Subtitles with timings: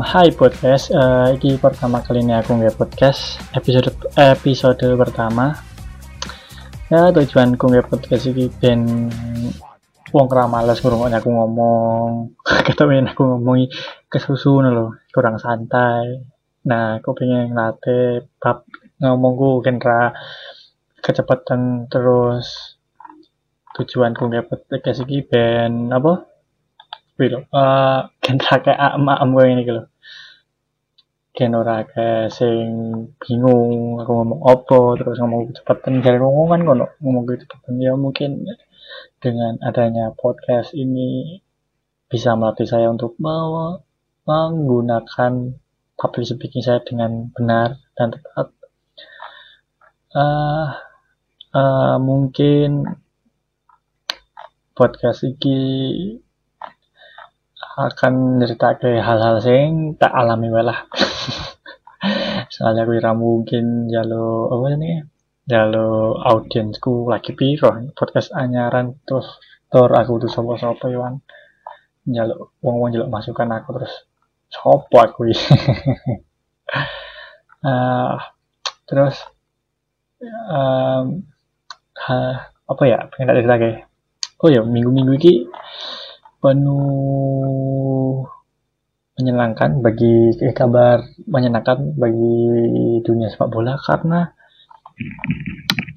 [0.00, 5.52] Hai podcast, uh, ini pertama kali ini aku nge podcast episode episode pertama.
[6.88, 9.12] Ya tujuanku nge podcast ini ben
[10.08, 12.32] wong kera males aku ngomong,
[12.72, 13.68] ketemu aku ngomongi
[14.08, 16.24] kesusu loh, kurang santai.
[16.64, 18.64] Nah, aku pengen ngelatih bab
[19.04, 20.16] ngomongku kenra
[21.04, 22.72] kecepatan terus
[23.76, 26.24] tujuanku nge podcast ini ben apa?
[27.20, 29.89] Wih loh, uh, genre kayak am-am gue ini gitu.
[31.30, 32.66] Genre kayak sing
[33.22, 38.50] bingung aku ngomong opo terus ngomong kecepatan dari ngomongan kono ngomong kecepatan ya mungkin
[39.22, 41.38] dengan adanya podcast ini
[42.10, 43.78] bisa melatih saya untuk mau
[44.26, 45.54] menggunakan
[45.94, 48.48] public speaking saya dengan benar dan tepat.
[50.10, 50.74] Uh,
[51.54, 52.98] uh, mungkin
[54.74, 55.60] podcast ini
[57.78, 58.42] akan
[58.82, 60.86] ke hal-hal sing tak alami walah
[62.54, 64.92] soalnya aku kira mungkin jalo apa ini
[65.50, 67.74] jalo audiensku lagi piro?
[67.98, 69.26] Podcast anyaran terus
[69.66, 71.18] tor aku tuh sopo sopo Iwan.
[72.06, 73.94] Jalo wong jalo masukan aku terus
[74.46, 75.26] sopo aku
[77.66, 78.14] uh,
[78.88, 79.16] terus
[80.22, 81.26] um,
[81.98, 83.10] ha, apa ya?
[83.10, 83.78] Pengen tak cerita kayak
[84.40, 85.32] oh ya minggu-minggu ini
[86.40, 88.24] penuh
[89.20, 92.40] menyenangkan bagi eh, kabar menyenangkan bagi
[93.04, 94.32] dunia sepak bola karena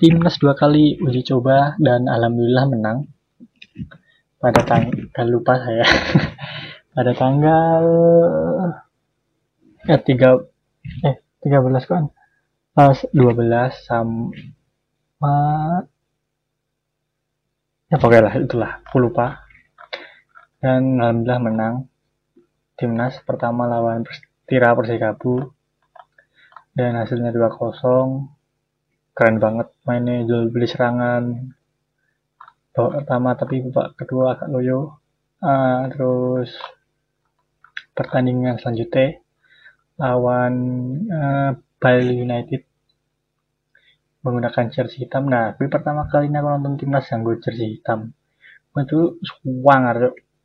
[0.03, 3.07] timnas dua kali uji coba dan alhamdulillah menang.
[4.43, 5.87] Pada tanggal lupa saya.
[6.93, 7.83] Pada tanggal
[9.87, 10.43] eh tiga
[11.07, 12.11] eh tiga belas kan?
[12.75, 14.35] Pas dua belas sama
[17.87, 19.42] ya pokoknya lah itulah aku lupa
[20.63, 21.75] dan alhamdulillah menang.
[22.79, 24.07] Timnas pertama lawan
[24.47, 25.51] Tira Persikabu
[26.71, 28.31] dan hasilnya 2-0
[29.13, 31.51] keren banget mainnya jual beli serangan.
[32.71, 35.03] Babak pertama tapi babak kedua agak loyo.
[35.43, 36.55] Uh, terus
[37.91, 39.19] pertandingan selanjutnya
[39.99, 40.55] lawan
[41.11, 42.63] uh, Bali United.
[44.23, 45.27] Menggunakan jersey hitam.
[45.27, 48.15] Nah tapi pertama kali aku nonton timnas yang gue jersey hitam.
[48.79, 49.83] Itu suang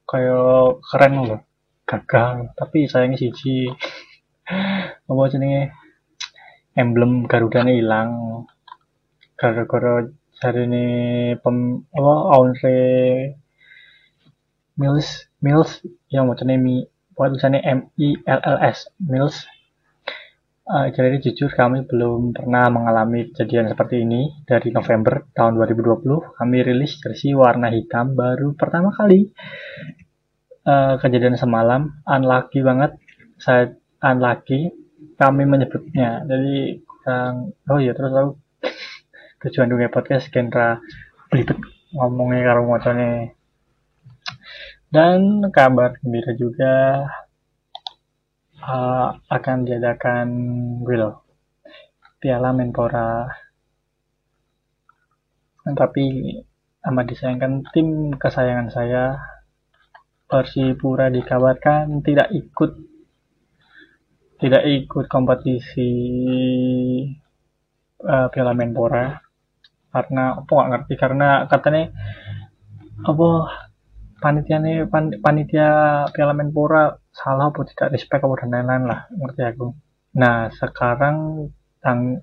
[0.09, 1.41] kayak keren loh.
[1.85, 3.69] Gagal tapi sayangnya siji.
[5.09, 5.77] Apa jenenge?
[6.79, 8.11] Emblem Garuda nih hilang.
[9.37, 10.09] Gara-gara
[10.39, 10.87] cari ini
[11.43, 12.79] pem apa Aunre
[14.79, 16.87] Mills Mills yang mau mi
[17.19, 19.43] buat tulisannya M I L L S Mills
[20.69, 26.37] Uh, jadi jujur kami belum pernah mengalami kejadian seperti ini dari November tahun 2020.
[26.37, 29.33] Kami rilis jersey warna hitam baru pertama kali.
[30.69, 33.01] Uh, kejadian semalam unlucky banget.
[33.41, 33.73] Saya
[34.05, 34.69] unlucky
[35.17, 36.29] kami menyebutnya.
[36.29, 38.37] Jadi yang oh iya terus aku
[39.49, 40.85] tujuan dunia podcast genre
[41.33, 41.57] belibet
[41.97, 43.33] ngomongnya karo mocone
[44.93, 47.05] dan kabar gembira juga
[48.69, 50.29] uh, akan diadakan
[50.85, 51.17] Will
[52.21, 53.25] Piala Menpora.
[55.69, 56.33] Tapi
[56.85, 59.05] amat disayangkan tim kesayangan saya
[60.29, 62.85] Persipura dikabarkan tidak ikut.
[64.39, 65.91] Tidak ikut kompetisi
[68.05, 69.17] uh, Piala Menpora.
[69.89, 71.89] Karena apa nggak ngerti karena katanya
[73.09, 73.29] apa
[74.19, 75.69] panitia nih pan, panitia
[76.11, 77.95] Piala Menpora salah apa tidak?
[77.95, 79.67] Respect apa dan lain-lain lah ngerti aku.
[80.19, 81.49] Nah sekarang
[81.79, 82.23] tang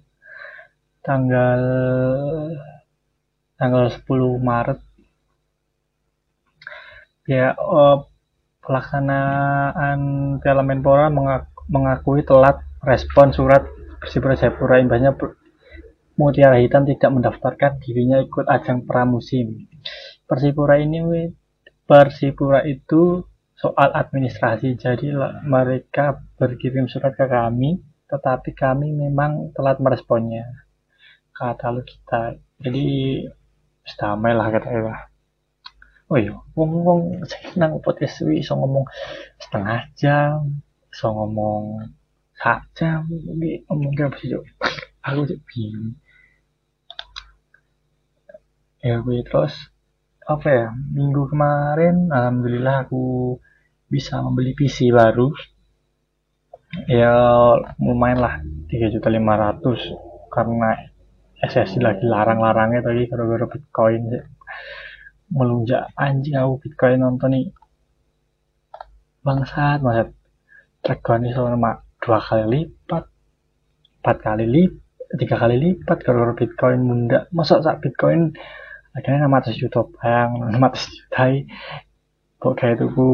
[0.99, 1.61] tanggal
[3.55, 4.03] tanggal 10
[4.43, 4.79] Maret
[7.25, 8.03] ya uh,
[8.61, 9.99] pelaksanaan
[10.43, 11.07] Piala Menpora
[11.71, 13.63] mengakui telat respon surat
[14.01, 14.83] Persipura Jayapura.
[14.83, 15.17] Imbasnya
[16.15, 19.67] Mutiara Hitam tidak mendaftarkan dirinya ikut ajang pramusim.
[20.23, 21.03] Persipura ini
[21.85, 23.21] Persipura itu
[23.53, 24.75] soal administrasi.
[24.75, 25.13] Jadi
[25.45, 30.45] mereka berkirim surat ke kami, tetapi kami memang telat meresponnya.
[31.31, 32.37] Kata lu kita.
[32.61, 32.85] Jadi
[33.93, 34.97] damai lah kata ya.
[36.05, 38.85] Oh iya, ngomong saya nang podcast wi so ngomong
[39.41, 40.61] setengah jam,
[40.93, 41.81] so ngomong
[42.37, 44.37] sak jam, ini ngomong apa sih
[45.01, 45.97] Aku jadi bingung.
[48.85, 49.53] Ya gue terus
[50.25, 53.37] apa ya minggu kemarin alhamdulillah aku
[53.85, 55.29] bisa membeli PC baru.
[56.89, 57.13] Ya
[57.77, 58.33] lumayan lah
[58.67, 59.79] tiga juta lima ratus.
[60.33, 60.75] Karena
[61.39, 64.01] SSD lagi larang-larangnya tadi gara-gara Bitcoin
[65.31, 65.93] melunjak.
[65.95, 67.45] Anjing aku Bitcoin nonton nih.
[69.21, 70.09] Bangsat banget.
[70.85, 73.09] Regane sama dua kali lipat
[74.05, 78.37] empat kali lipat tiga kali lipat kalau bitcoin munda masa sak bitcoin
[78.95, 81.27] akhirnya nama atas juta bang nama atas juta
[82.39, 83.07] kok kayak itu ku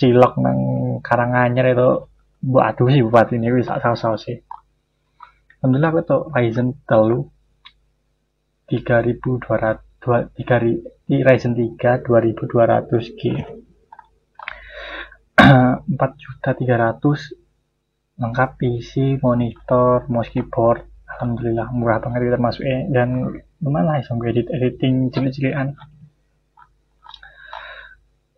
[0.00, 0.58] cilok nang
[1.04, 1.90] karanganyar itu
[2.42, 4.42] buat aduh sih buat ini bisa saus sih.
[5.62, 7.30] Alhamdulillah aku tuh Ryzen telu.
[8.66, 13.22] 3200 tiga di Ryzen 3 2200 G.
[15.38, 20.91] 4 juta 300 lengkap PC monitor mouse keyboard
[21.22, 23.30] alhamdulillah murah banget termasuk eh dan
[23.62, 25.78] lumayan lah bisa edit editing cilik-cilikan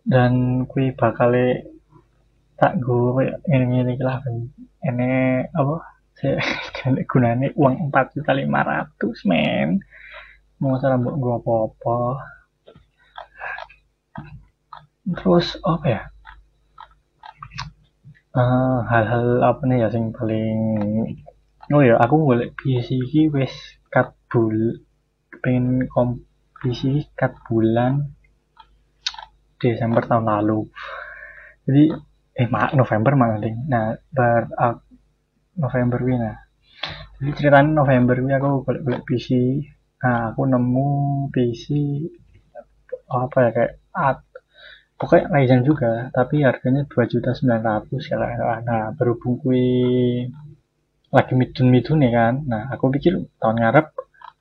[0.05, 1.33] dan kui bakal
[2.61, 4.21] tak gue ini ini lah
[4.85, 5.75] ini apa?
[6.15, 6.39] Saya
[7.11, 9.81] gunanya uang empat juta lima ratus men.
[10.61, 11.97] Mau cara buat gue apa apa
[15.19, 16.01] terus apa ya?
[18.35, 20.59] Uh, hal-hal apa nih ya yang paling
[21.73, 23.53] oh ya aku boleh PC ini wes
[23.89, 24.81] cut bul
[25.41, 28.13] pengen kompetisi cut bulan
[29.57, 30.69] Desember tahun lalu.
[31.65, 31.83] Jadi
[32.35, 33.65] eh mak November malah ding.
[33.65, 34.75] Nah uh,
[35.57, 36.37] November ini nah.
[37.17, 39.29] Jadi ceritanya November ini aku boleh boleh PC.
[40.03, 40.89] Nah aku nemu
[41.33, 41.65] PC
[43.05, 44.19] apa ya kayak at
[44.97, 48.17] pokoknya Ryzen juga tapi harganya dua juta sembilan ratus ya
[48.65, 50.25] nah berhubung kui
[51.15, 52.33] lagi midun midun ya kan.
[52.43, 53.87] Nah aku pikir tahun ngarep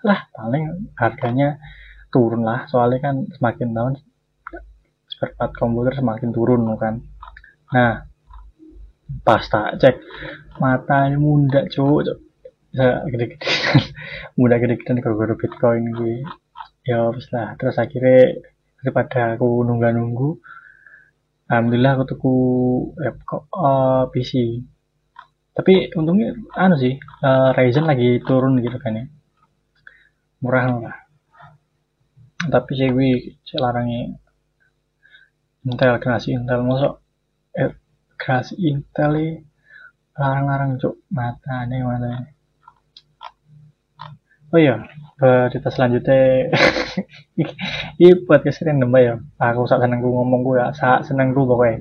[0.02, 1.62] lah paling harganya
[2.10, 2.66] turun lah.
[2.66, 3.92] Soalnya kan semakin tahun
[5.06, 6.98] spare part komputer semakin turun kan.
[7.70, 8.02] Nah
[9.22, 9.96] pas tak cek
[10.58, 12.00] mata ini muda cowok
[12.74, 13.46] bisa gede-gede
[14.38, 16.26] muda gede-gede gara-gara bitcoin gue
[16.82, 17.54] ya wis lah.
[17.54, 18.42] Terus akhirnya
[18.82, 20.42] daripada aku nunggu-nunggu
[21.48, 22.34] alhamdulillah aku tuku
[23.04, 24.60] eh, kok uh, PC
[25.54, 29.04] tapi untungnya anu sih uh, Ryzen lagi turun gitu kan ya.
[30.42, 30.96] Murah lah.
[32.50, 34.18] Tapi sih gue larangnya
[35.64, 36.60] Intel generasi Intel.
[36.66, 37.00] Masuk
[37.54, 37.72] eh,
[38.18, 39.46] generasi Intel
[40.14, 42.34] larang-larang cuk mata nih mana
[44.54, 44.86] oh iya
[45.18, 46.50] berita selanjutnya
[48.02, 48.10] ini
[48.42, 49.14] keserin nembak ya.
[49.38, 51.78] Aku sak seneng ngomong gue sak seneng gue pokoknya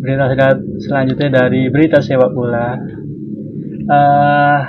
[0.00, 2.76] berita selanjutnya dari berita sepak bola.
[3.86, 4.60] Uh,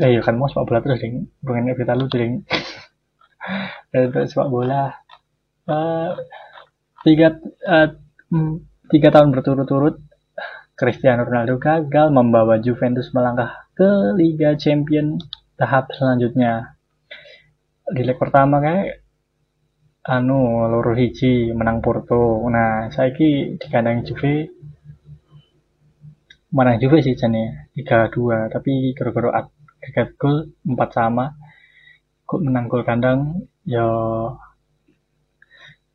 [0.00, 1.28] eh ya kan mau sepak bola terus ding.
[1.42, 2.34] Pengen berita lucu ding.
[3.92, 4.94] Berita sepak bola.
[5.68, 6.14] Uh,
[7.02, 7.38] tiga
[7.68, 7.88] uh,
[8.90, 10.02] tiga tahun berturut-turut
[10.72, 15.20] Cristiano Ronaldo gagal membawa Juventus melangkah ke Liga Champion
[15.54, 16.74] tahap selanjutnya.
[17.92, 19.01] Di leg pertama kayak
[20.02, 22.42] anu loro hiji menang Porto.
[22.50, 24.50] Nah, saiki di kandang Juve.
[26.52, 31.26] Menang Juve sih jane 3-2, tapi gara-gara agregat gol 4 sama.
[32.26, 33.46] Kok menang gol kandang?
[33.62, 33.86] Ya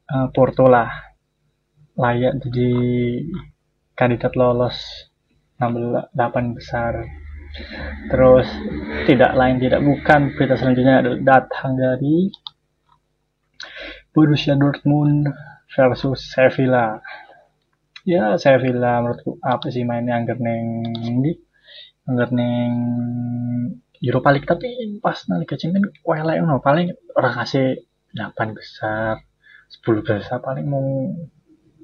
[0.07, 0.87] uh, Porto lah.
[1.99, 2.71] Layak jadi
[3.91, 4.77] kandidat lolos
[5.59, 7.03] 8 besar.
[8.07, 8.47] Terus
[9.09, 12.29] tidak lain tidak bukan berita selanjutnya datang dari
[14.17, 15.29] Borussia Dortmund
[15.77, 16.97] versus Sevilla.
[18.01, 20.17] Ya Sevilla menurutku apa sih mainnya?
[20.17, 20.81] Anggar neng
[21.21, 21.37] di
[22.09, 22.73] anggar neng
[24.01, 24.49] Europa League.
[24.49, 27.85] Tapi pas nanti Liga Champions welek no paling orang kasih
[28.17, 29.21] 8 besar
[29.85, 30.41] 10 besar.
[30.41, 31.13] Paling mau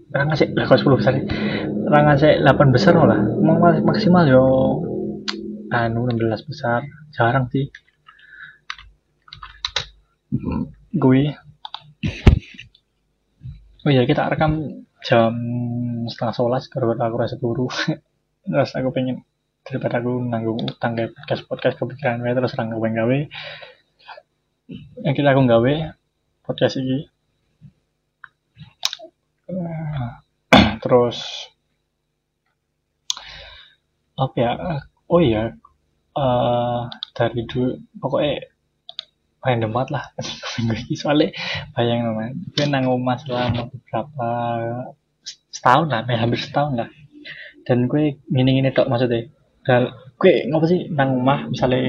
[0.09, 1.13] orang ngasih lah kalau 10 besar
[1.85, 3.21] orang ngasih 8 besar lah.
[3.45, 4.45] Mau maksimal yo
[5.69, 6.81] anu 16 besar.
[7.13, 7.69] Jarang sih.
[10.97, 11.37] Gue
[13.83, 15.33] oh iya kita rekam jam
[16.07, 17.67] setengah sebelas karena aku rasa turu
[18.47, 19.23] terus aku pengen
[19.63, 23.19] daripada aku nanggung utang kayak podcast podcast kepikiran gue terus orang gawe gawe.
[25.07, 25.73] Yang kita aku gawe
[26.43, 27.07] podcast ini.
[30.83, 31.17] Terus
[34.19, 34.51] apa ya?
[35.07, 35.55] Oh iya
[36.17, 38.51] uh, dari dulu pokoknya
[39.43, 41.29] random banget lah minggu ini soalnya
[41.75, 44.29] bayang nama gue nang rumah selama beberapa
[45.51, 46.89] setahun lah hampir setahun lah.
[47.63, 49.27] Dan gue gini gini tok maksudnya.
[49.63, 51.79] Dan gue ngapa sih nang rumah misalnya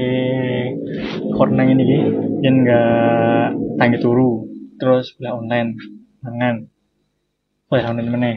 [1.35, 1.97] korna ini gini
[2.43, 3.47] yang nggak
[3.79, 4.47] tanggi turu
[4.79, 5.75] terus beli online
[6.23, 6.55] mangan.
[7.75, 8.31] Ya online mana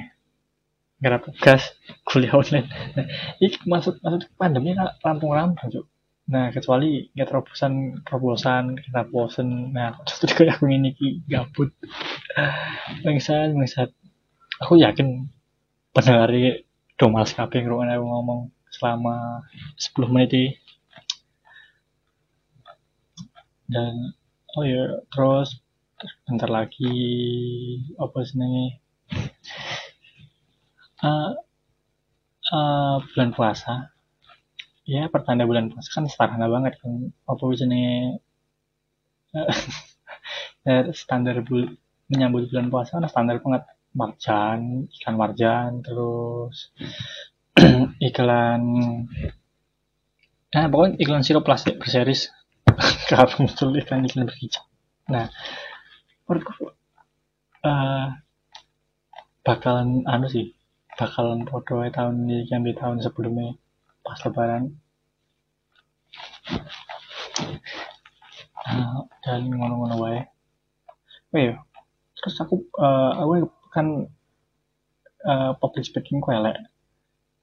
[0.99, 1.63] gara tugas
[2.03, 2.67] kuliah online.
[2.99, 3.07] Nah,
[3.39, 5.87] ini maksud maksud pandemi rampung-rampung
[6.29, 9.73] Nah, kecuali nggak terobosan terobosan kita bosen.
[9.73, 11.73] Nah, terus kayak aku ini ki gabut.
[13.05, 13.91] Bangsat, bangsat.
[14.63, 15.29] Aku yakin
[15.95, 16.31] pendengar
[16.99, 18.41] do males kabeh ngrungokne aku ngomong
[18.75, 19.47] selama
[19.79, 20.51] 10 menit ini.
[23.69, 24.17] dan
[24.57, 25.61] oh ya terus
[26.25, 26.97] bentar lagi
[28.01, 28.81] apa senenge
[31.05, 31.37] uh,
[32.49, 33.93] uh, bulan puasa
[34.89, 37.13] ya pertanda bulan puasa kan sederhana banget kan.
[37.29, 38.25] Apa jenenge
[39.37, 41.77] uh, standar bul
[42.09, 43.69] menyambut bulan puasa kan standar banget.
[43.89, 46.71] Marjan ikan marjan terus
[48.09, 48.63] iklan
[50.49, 52.33] nah pokoknya iklan sirup plastik berseris.
[53.09, 54.65] Kalau muncul iklan iklan berhijab
[55.09, 55.33] nah
[56.29, 56.77] menurutku
[57.65, 58.13] uh,
[59.41, 60.53] bakalan anu sih
[61.01, 63.57] bakalan podo tahun ini yang di tahun sebelumnya
[64.09, 64.73] pas lebaran.
[69.25, 70.21] Dan ngono-ngono wae.
[71.29, 71.61] Oh iya
[72.19, 73.87] terus aku uh, aku kan
[75.23, 76.59] uh, public speaking ku elek.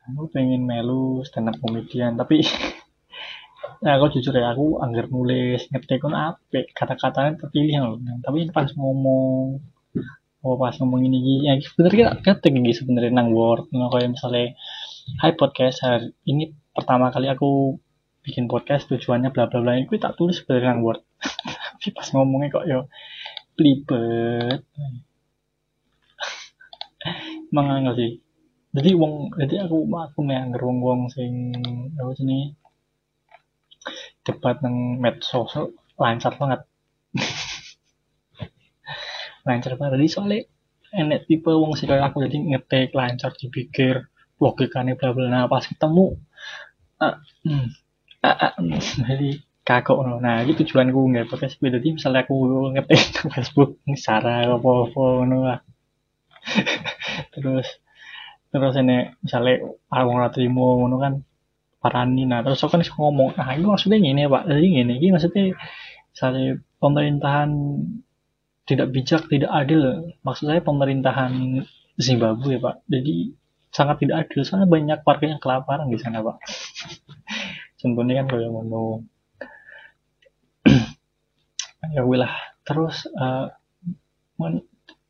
[0.06, 2.44] Aku pengen melu stand up comedian tapi
[3.84, 7.98] nah aku jujur ya aku anggar nulis ngetik kan apa kata-katanya terpilih loh.
[8.22, 9.64] Tapi pas ngomong
[10.46, 13.66] oh pas ngomong ini ya sebenarnya ketik gitu sebenarnya nang word.
[13.74, 14.54] Nah, kayak misalnya
[15.06, 17.78] Hai podcast hari ini pertama kali aku
[18.26, 19.78] bikin podcast tujuannya bla bla bla.
[19.78, 21.06] Itu tak tulis sebenarnya word.
[21.78, 22.90] Tapi pas ngomongnya kok yo
[23.54, 24.66] pelibet
[27.54, 28.12] mangangel sih?
[28.74, 31.54] Jadi wong jadi aku aku meangger wong wong sing
[32.02, 32.58] apa sini
[34.26, 35.54] debat nang medsos
[36.02, 36.66] lancar banget.
[39.46, 40.02] Lancar banget.
[40.02, 40.40] Jadi soalnya
[40.98, 44.10] enek tipe wong sih aku jadi ngetik lancar dipikir
[44.42, 46.20] logikanya bla bla nah pas ketemu
[47.00, 47.16] uh,
[47.46, 47.68] hmm,
[48.24, 48.54] uh, uh,
[49.06, 49.30] jadi
[49.66, 50.22] kagok no.
[50.22, 52.36] nah itu tujuanku nggak pakai sih jadi misalnya aku
[52.78, 53.02] ngetik
[53.34, 55.60] Facebook cara apa apa no lah
[57.34, 57.68] terus
[58.54, 59.54] terus ini misalnya
[59.90, 61.14] aku nggak terima ngono kan
[61.82, 65.58] parani nah terus aku kan ngomong ah itu maksudnya gini pak jadi gini ini maksudnya
[66.14, 67.50] misalnya pemerintahan
[68.66, 70.10] tidak bijak, tidak adil.
[70.26, 71.64] Maksud saya pemerintahan
[72.02, 72.82] Zimbabwe, Pak.
[72.90, 73.34] Jadi
[73.76, 74.48] sangat tidak adil.
[74.48, 76.40] Soalnya banyak warga yang kelaparan di sana, Pak.
[77.84, 78.88] Contohnya kan kalau mau
[81.96, 82.34] ya wilah
[82.66, 83.52] terus uh,
[84.42, 84.66] men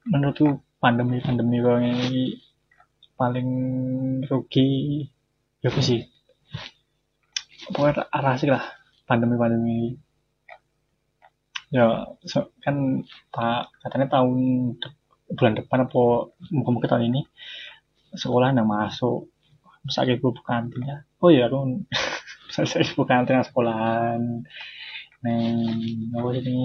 [0.05, 2.35] menurutku pandemi pandemi kalau ini
[3.15, 3.49] paling
[4.27, 5.07] rugi
[5.63, 6.03] ya apa sih
[7.71, 8.61] pokoknya arah sih lah
[9.07, 9.95] pandemi pandemi
[11.71, 13.01] ya so, kan
[13.33, 14.39] pak katanya tahun
[15.33, 16.03] bulan depan apa
[16.53, 17.21] mungkin tahun ini
[18.17, 19.29] sekolah nggak masuk.
[19.85, 21.85] Ibu bukan kantin oh iya aku
[22.49, 24.41] saya ibu kantin sekolahan.
[25.21, 25.57] Neng
[26.13, 26.57] apa sih ini?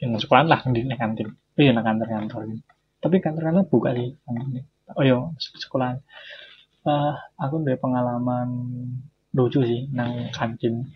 [0.00, 1.32] Yang sekolahan lah di kantin.
[1.32, 2.40] Oh iya kantor kantor
[3.00, 4.12] tapi kantor kantor buka sih.
[4.96, 6.04] Oh iya sekolahan.
[6.80, 8.48] Uh, aku dari pengalaman
[9.32, 10.88] lucu sih nang kantin.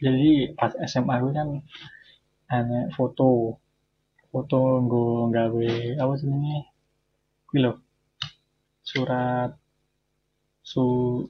[0.00, 1.48] Jadi pas SMA gue kan
[2.50, 3.59] hanya foto
[4.30, 6.62] foto gue gawe apa sih ini
[7.50, 7.70] gue
[8.86, 9.50] surat
[10.62, 10.84] su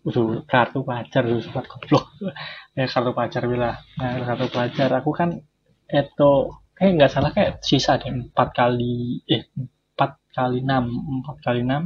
[0.04, 2.04] su kartu pacar su surat goblok.
[2.76, 5.30] Ya kartu pacar bila nah kartu pacar aku kan
[5.88, 6.32] itu
[6.76, 10.84] kayak nggak salah kayak sisa deh empat kali eh empat kali enam
[11.24, 11.82] empat kali enam.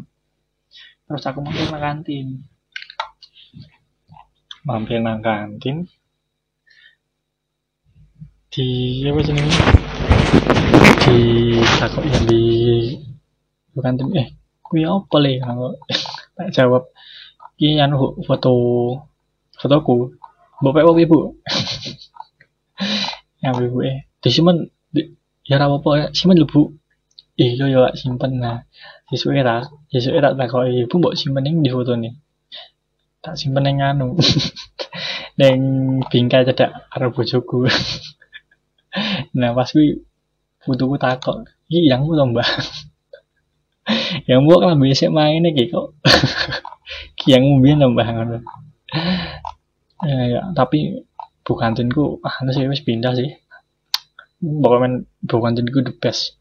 [1.06, 2.26] Terus aku mampir ke kantin.
[4.66, 5.86] Mampir nang kantin.
[8.50, 9.83] Di apa ini
[11.04, 12.42] di takut yang di
[13.76, 14.32] bukan tim eh
[14.64, 15.32] kuya apa le?
[16.34, 16.88] Tak jawab.
[17.60, 18.52] Ini anu foto
[19.60, 20.16] fotoku.
[20.64, 21.18] Bapak bapak ibu?
[23.44, 24.08] Yang ibu eh.
[24.18, 24.72] Di simpen
[25.44, 26.72] ya apa apa ya simpen bu
[27.36, 28.64] eh yo yo simpen nah.
[29.12, 29.60] Sesuai era
[29.92, 32.16] sesuai era tak kau ibu mbok simpen yang di foto nih
[33.20, 34.16] tak simpen yang anu.
[35.38, 35.60] Neng
[36.08, 37.68] bingkai cedak karo bojoku.
[39.34, 40.06] Nah pas gue
[40.64, 42.44] butuhku takut iki yang mu mbak.
[44.24, 45.92] Yang buat kan biasa main nih kok.
[47.30, 48.38] Yang mu biar nambah ngono.
[50.04, 51.04] Ya, ya tapi
[51.44, 53.36] bukan tinku ah sih wis pindah sih.
[54.40, 56.40] Pokoknya bukan tinku the best.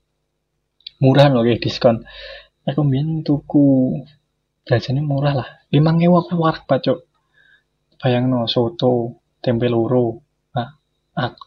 [1.04, 2.08] Murah loh kayak diskon.
[2.64, 4.00] Aku biar tuku
[4.64, 5.50] jajannya murah lah.
[5.68, 7.04] Lima ngewa aku warak pacok
[8.00, 10.24] bayang no soto tempe loro.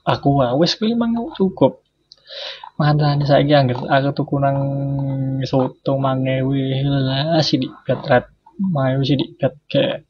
[0.04, 1.85] Aku wis kuwi mang cukup
[2.76, 4.58] Mantan saiki angger aku tuku nang
[5.48, 10.04] soto mangewi lah sidik bet kayak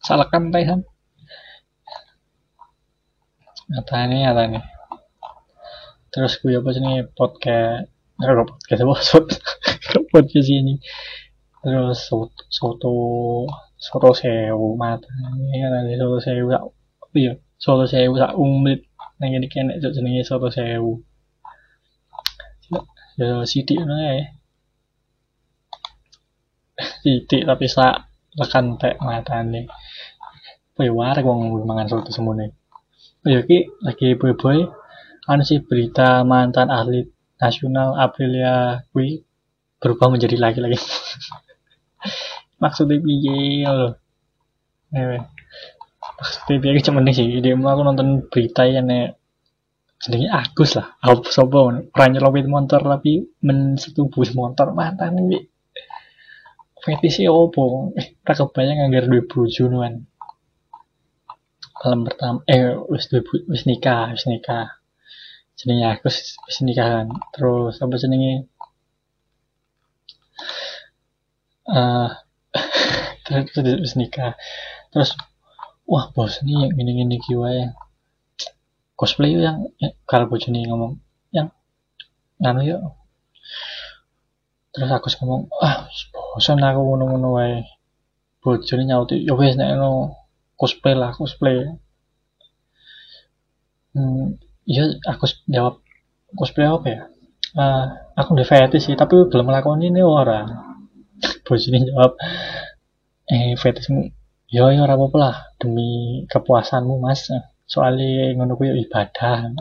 [0.00, 0.80] salakan teh kan
[3.70, 4.60] nyatanya nyatanya
[6.10, 7.90] terus gue apa sih nih podcast
[8.20, 8.94] nggak podcast apa?
[9.00, 9.36] Soto
[10.12, 10.74] podcast ini.
[11.64, 12.92] Terus soto soto
[13.80, 15.08] soto sewu mata
[15.40, 16.62] ini kan ada soto sewu sak
[17.16, 18.84] iya soto sewu sak umlit
[19.20, 21.04] nang ini kene jenenge soto sewu
[23.20, 24.32] ya sidik ngono ya
[27.04, 28.08] sidik tapi sak
[28.40, 29.68] lekan tek matane.
[30.80, 32.56] Ya warek wong mangan soto semuanya
[33.20, 34.64] oh ya ki lagi boy-boy
[35.28, 39.20] anu sih berita mantan atlet nasional Aprilia kui
[39.80, 40.76] berubah menjadi laki-laki.
[42.62, 43.92] Maksudnya piye loh
[44.96, 45.20] eh
[46.20, 49.16] maksudnya piye cuma nih sih dia aku nonton berita ya nih
[50.00, 50.96] jenenge Agus lah.
[51.04, 55.40] Apa sapa ora nyelowit motor tapi mensetubuh motor mantan iki.
[56.80, 59.68] Fetisi opo eh ora kebayang anggar duwe bojo
[61.80, 64.80] malam pertama eh wis duwe wis nikah wis nikah.
[65.56, 68.48] Jenenge Agus wis nikah kan terus apa jenenge?
[71.68, 72.10] Eh
[73.24, 74.32] terus terus nikah.
[74.92, 75.12] Terus
[75.90, 77.74] wah bos ini yang ini ini kiwa yang
[78.94, 81.02] cosplay yang ya, kalau bojone ngomong
[81.34, 81.50] yang
[82.38, 82.80] nganu yuk.
[84.70, 87.66] Terus aku ngomong ah bosan aku ngono-ngono wae.
[88.38, 90.14] Bojone nyauti ya wes nek no
[90.54, 91.66] cosplay lah cosplay.
[93.90, 94.38] Hmm,
[94.70, 95.82] iya aku jawab
[96.38, 97.02] cosplay apa ya?
[97.50, 100.54] Uh, aku udah fetish sih tapi belum melakukan ini orang.
[101.48, 102.14] Bojone jawab
[103.26, 104.19] eh fetishmu
[104.50, 107.30] ya ya ora apa-apa lah demi kepuasanmu mas.
[107.70, 109.36] Soalnya ngono kuwi ibadah.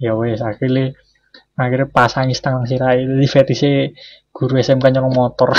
[0.00, 0.96] Ya wes akhirnya
[1.60, 3.92] akhirnya pasang istang sirai di fetishnya
[4.32, 5.52] guru SMK nyolong motor.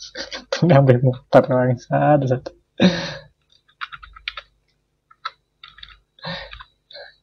[0.64, 2.50] Ngambil motor orang satu satu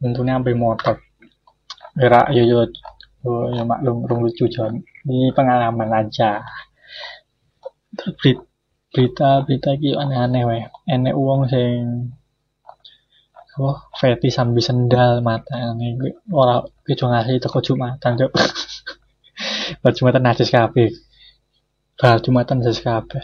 [0.02, 1.02] tentunya ambil motor.
[1.98, 2.60] Gerak yo yo
[3.26, 6.42] yo maklum rung lucu John ini pengalaman aja.
[7.98, 8.42] Terus
[8.92, 10.62] berita-berita iki aneh-aneh wae.
[10.88, 12.12] Enek uang sing
[13.52, 16.00] apa fetish sambil sendal mata ini
[16.32, 18.32] ora kejo ngasih teko Jumatan cok.
[19.82, 20.92] Bar Jumatan najis kabeh.
[22.00, 23.24] Bar Jumatan najis kabeh.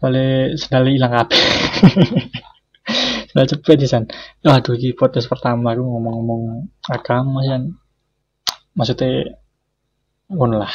[0.00, 1.40] Oleh sendal hilang kabeh.
[3.30, 4.10] Sudah cepet di sana.
[4.42, 7.78] Aduh, ini podcast pertama aku ngomong-ngomong agama kan.
[8.74, 9.38] Maksudnya,
[10.34, 10.72] ngono lah.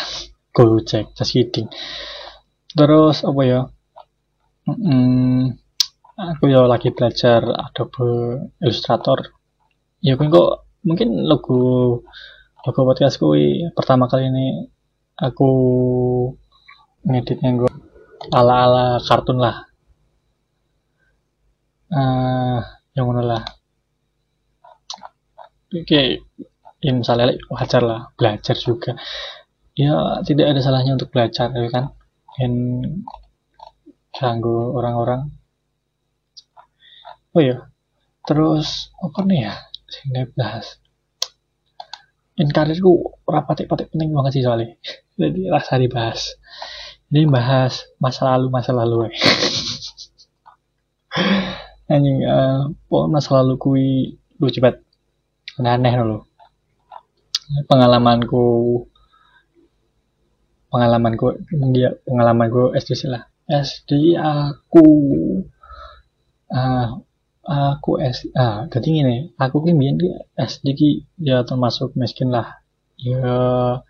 [0.56, 1.68] Go cek, just kidding.
[2.72, 3.75] Terus apa ya?
[4.66, 5.54] Hmm,
[6.18, 8.10] aku ya lagi belajar Adobe
[8.66, 9.30] Illustrator.
[10.02, 12.02] Ya aku kok mungkin logo
[12.66, 14.66] logo podcast kui pertama kali ini
[15.22, 15.50] aku
[17.06, 17.74] ngeditnya gue
[18.34, 19.70] ala-ala kartun lah.
[21.94, 22.58] Uh,
[22.98, 23.44] yang mana lah.
[25.78, 26.26] Oke,
[26.82, 28.98] ya misalnya wajar lah belajar juga.
[29.78, 31.94] Ya tidak ada salahnya untuk belajar ya kan.
[32.34, 32.52] Dan
[34.16, 35.30] ganggu orang-orang.
[37.36, 37.68] Oh ya
[38.26, 39.54] terus apa nih ya?
[39.86, 40.80] Sini bahas.
[42.36, 44.76] In karirku rapatik-patik penting banget sih soalnya.
[45.22, 46.36] Jadi rasa dibahas.
[47.12, 49.16] Ini bahas masa lalu masa lalu eh.
[51.94, 52.74] anjing uh,
[53.08, 53.88] masa lalu kui
[54.42, 54.82] lucu banget.
[55.62, 56.28] Aneh loh
[57.70, 58.44] pengalamanku
[60.74, 61.26] pengalamanku
[61.72, 64.88] dia pengalamanku SD sih lah SD aku
[66.50, 66.88] uh,
[67.46, 70.02] aku SD ah jadi gini aku ki mbiyen
[70.34, 70.90] SD ki
[71.22, 72.58] ya termasuk miskin lah.
[72.98, 73.82] Ya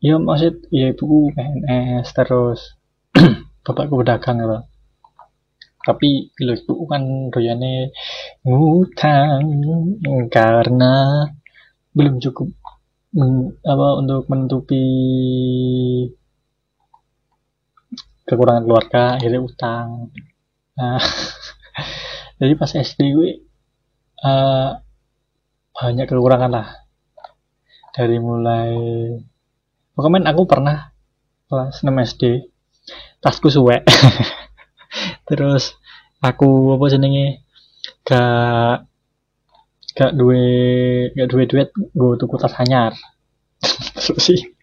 [0.00, 2.60] ya maksud ya ibuku PNS terus
[3.64, 4.58] bapakku pedagang gitu.
[5.84, 7.92] Tapi kalau ibu kan doyane
[8.48, 9.44] ngutang
[10.32, 10.92] karena
[11.92, 12.48] belum cukup
[13.12, 14.84] men, apa untuk menutupi
[18.24, 20.10] kekurangan keluarga akhirnya utang.
[20.76, 21.00] Nah
[22.40, 23.30] jadi pas SD gue
[24.24, 24.70] uh,
[25.76, 26.68] banyak kekurangan lah.
[27.94, 28.74] Dari mulai
[29.94, 30.90] pokoknya aku pernah
[31.46, 32.22] kelas 6 SD
[33.22, 33.80] tasku suwe
[35.28, 35.78] terus
[36.18, 37.46] aku apa jenenge
[38.02, 38.84] gak
[39.94, 40.44] gak duwe
[41.14, 42.96] gak duwe duit gue tuku tas anyar.
[44.26, 44.53] Sih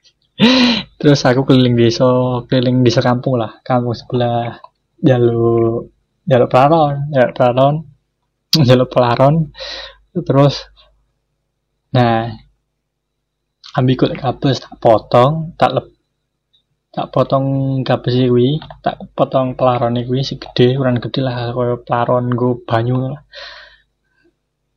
[0.99, 2.05] terus aku keliling desa
[2.47, 3.59] keliling desa kampung lah.
[3.61, 4.61] Kampung sebelah
[5.01, 5.89] jalur
[6.29, 7.75] jalur pelaron jalur pelaron
[8.67, 9.35] jalur pelaron.
[10.13, 10.55] Terus
[11.91, 12.31] nah
[13.75, 15.87] ambil kulit tak potong tak lep
[16.91, 19.95] tak potong kabus kuwi tak potong pelaron
[20.27, 23.23] si gede ukuran gede lah kaya pelaron go banyu lah.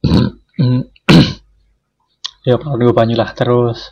[2.45, 3.91] Ya pelaron go banyu lah terus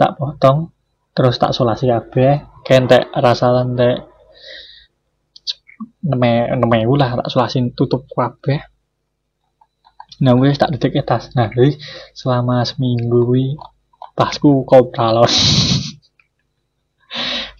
[0.00, 0.72] tak potong
[1.12, 2.48] terus tak solasi kabeh.
[2.62, 4.06] Kentek rasa lantek
[6.02, 8.60] neme neme lah tak solasin tutup kabeh.
[10.22, 11.74] Nah wes tak detik tas nah jadi
[12.14, 13.58] selama seminggu wi
[14.14, 15.26] tasku kopralon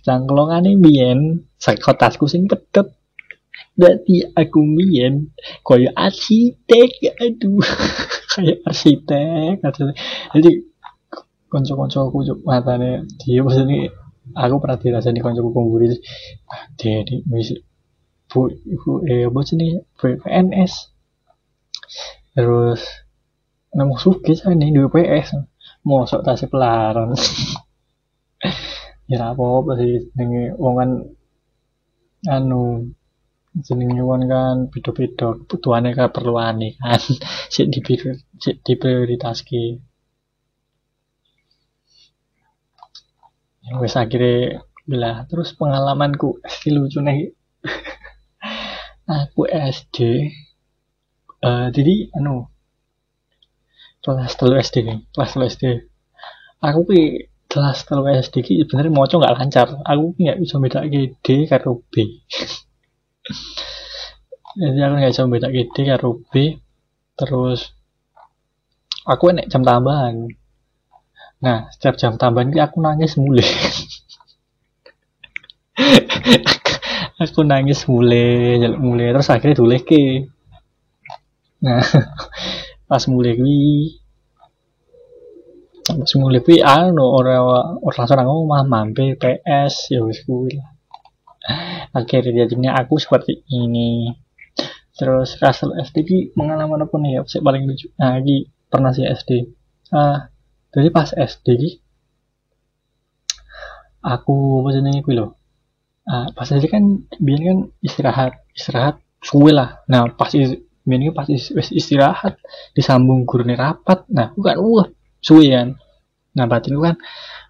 [0.07, 2.95] cangklongane biyen sakot tasku sing pedot
[3.73, 5.33] berarti aku biyen
[5.65, 7.65] koyo arsitek aduh.
[8.33, 9.61] Kayak arsitek.
[10.33, 10.72] Jadi
[11.53, 13.93] konco-konco aku matane dia maksudnya
[14.33, 15.85] aku pernah dirasani konco kumpul
[16.49, 17.21] ah dia di
[18.33, 20.73] bu ibu eh apa sih nih PNS
[22.33, 22.81] terus
[23.77, 25.37] nemu suki saya nih dua PS
[25.85, 27.13] mau sok tasik pelaran
[29.11, 30.91] ya apa apa sih nengi wongan
[32.25, 32.89] anu
[33.53, 35.37] jenenge wong kan beda-beda
[35.93, 37.01] kan perluane kan
[37.53, 37.69] sik
[38.65, 39.65] diprioritaske
[43.63, 47.31] ya wes akhirnya bila terus pengalamanku si lucu nih.
[49.23, 50.31] Aku SD
[51.43, 52.47] uh, eh, jadi anu
[54.03, 55.65] kelas telu SD nih kelas telu SD
[56.63, 57.01] aku pi
[57.51, 59.69] kelas telu SD ki sebenarnya mau nggak lancar.
[59.85, 60.89] Aku nggak bisa beda
[61.21, 61.95] D karo B.
[64.63, 66.57] Jadi aku nggak bisa beda D karo B.
[67.19, 67.61] Terus
[69.05, 70.33] aku enek jam tambahan
[71.43, 73.43] nah setiap jam tambahan aku nangis mulai
[77.23, 80.31] aku nangis mulai mulai terus akhirnya tuh ke
[81.63, 81.83] nah
[82.89, 83.99] pas mulai wi
[85.83, 87.43] pas mulai wi anu orang
[87.83, 90.63] orang seorang ngomong mampir PS ya wis kuwi
[91.93, 94.15] akhirnya jadinya aku seperti ini.
[94.93, 97.21] Terus Russell SD ki pengalaman apa nih ya?
[97.25, 97.91] Paling lucu.
[97.99, 99.31] Nah ini pernah sih SD
[99.93, 100.32] ah
[100.73, 101.79] jadi pas SD
[104.03, 105.39] aku apa nih loh
[106.09, 109.83] uh, pas aja kan biar kan istirahat istirahat suwe lah.
[109.87, 111.27] Nah pas biar pas
[111.71, 112.39] istirahat
[112.75, 114.07] disambung gurune rapat.
[114.11, 114.89] Nah bukan wah
[115.23, 115.79] suwe kan.
[116.35, 116.97] Nah batin kan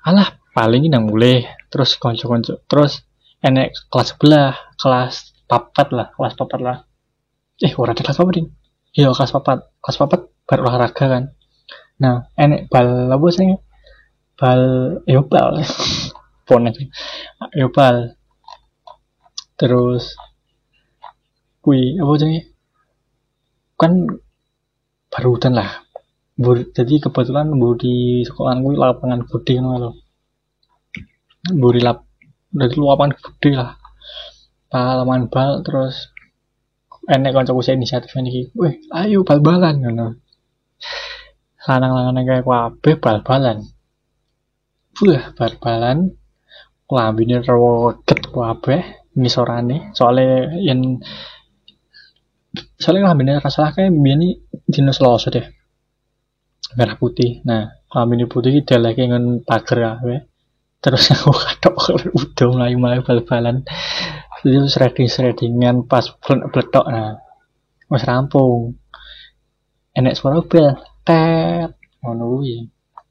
[0.04, 3.00] alah paling ini mulai terus konco-konco terus
[3.40, 5.14] enek kelas sebelah kelas
[5.48, 6.76] papat lah kelas papat lah.
[7.62, 8.50] Eh orang kelas papat ini
[8.92, 9.58] iya kelas papat.
[9.80, 11.24] Kelas papat baru olahraga kan
[12.02, 13.50] nah enek bal apa sih?
[14.38, 14.62] Bal
[15.06, 15.62] yo bal.
[16.46, 16.74] Ponet
[17.54, 17.96] yo bal.
[19.54, 20.04] Terus
[21.62, 22.42] kui apa sih?
[23.78, 23.92] Kan
[25.12, 25.70] barutan lah.
[26.32, 29.90] Bur, jadi kebetulan bu di sekolah gue lapangan gede nih lo
[31.52, 32.08] buri lap
[32.48, 33.70] dari lapangan gede lah.
[34.72, 36.12] Pengalaman bal terus
[37.10, 40.06] enek kanca saya inisiatif ini weh ayo bal-balan ngono
[41.66, 43.58] lanang-lanang kayak kabeh bal-balan.
[45.02, 45.98] Wah, bal-balan.
[46.92, 48.82] Lambine roket kabeh
[49.16, 51.00] ngisorane soalnya yang
[52.76, 55.46] soalnya kambingnya rasa kayak ini dino selasa deh.
[56.76, 57.40] Merah putih.
[57.48, 60.20] Nah kambing putih dia lagi ngen pagar ya
[60.82, 61.76] terus aku katok
[62.12, 63.64] udah mulai mulai bal-balan.
[64.42, 67.16] Jadi shredding shreddingan pas peletok nah
[67.88, 68.76] mas rampung.
[69.96, 72.42] Enek suara bel tet ngono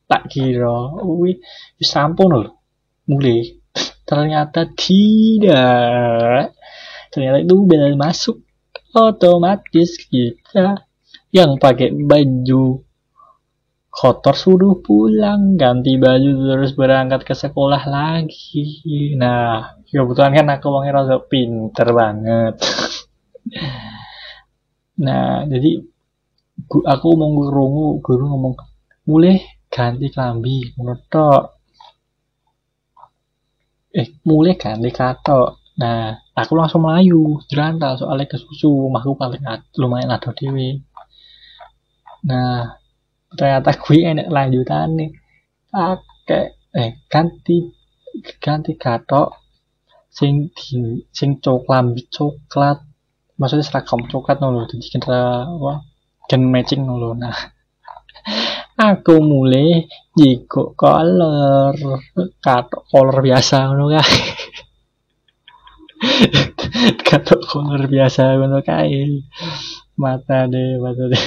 [0.10, 1.00] tak kira.
[1.04, 1.40] Wih
[1.80, 2.48] wis rampung loh
[3.08, 3.62] mulai
[4.04, 6.52] ternyata tidak.
[7.12, 8.44] Ternyata itu bel masuk
[8.92, 10.84] otomatis kita.
[11.32, 12.84] Yang pakai baju
[13.92, 19.16] kotor suruh pulang ganti baju terus berangkat ke sekolah lagi.
[19.16, 22.56] Nah kebetulan kan aku orangnya rasa pinter banget.
[25.02, 25.82] Nah jadi
[26.68, 28.54] aku mau guru guru ngomong
[29.08, 31.02] mulai ganti kelambi menurut
[33.92, 39.42] eh mulai di kato nah aku langsung melayu jelantal soalnya ke susu mahku paling
[39.80, 40.80] lumayan ada dewi
[42.28, 42.78] nah
[43.34, 45.12] ternyata gue enak lanjutan nih
[45.72, 46.44] pakai
[46.76, 47.72] eh ganti
[48.44, 49.42] ganti kato
[50.12, 52.84] sing di, sing coklat coklat.
[53.40, 55.20] Maksudnya seragam coklat nolo jadi kita
[55.58, 55.82] wah
[56.30, 57.38] dan matching nolo nah
[58.82, 59.86] aku mulai
[60.18, 61.78] jiko color
[62.42, 64.22] kato color biasa ngono kae
[67.08, 69.22] kato color biasa ngono kae
[70.02, 71.26] mata deh mata deh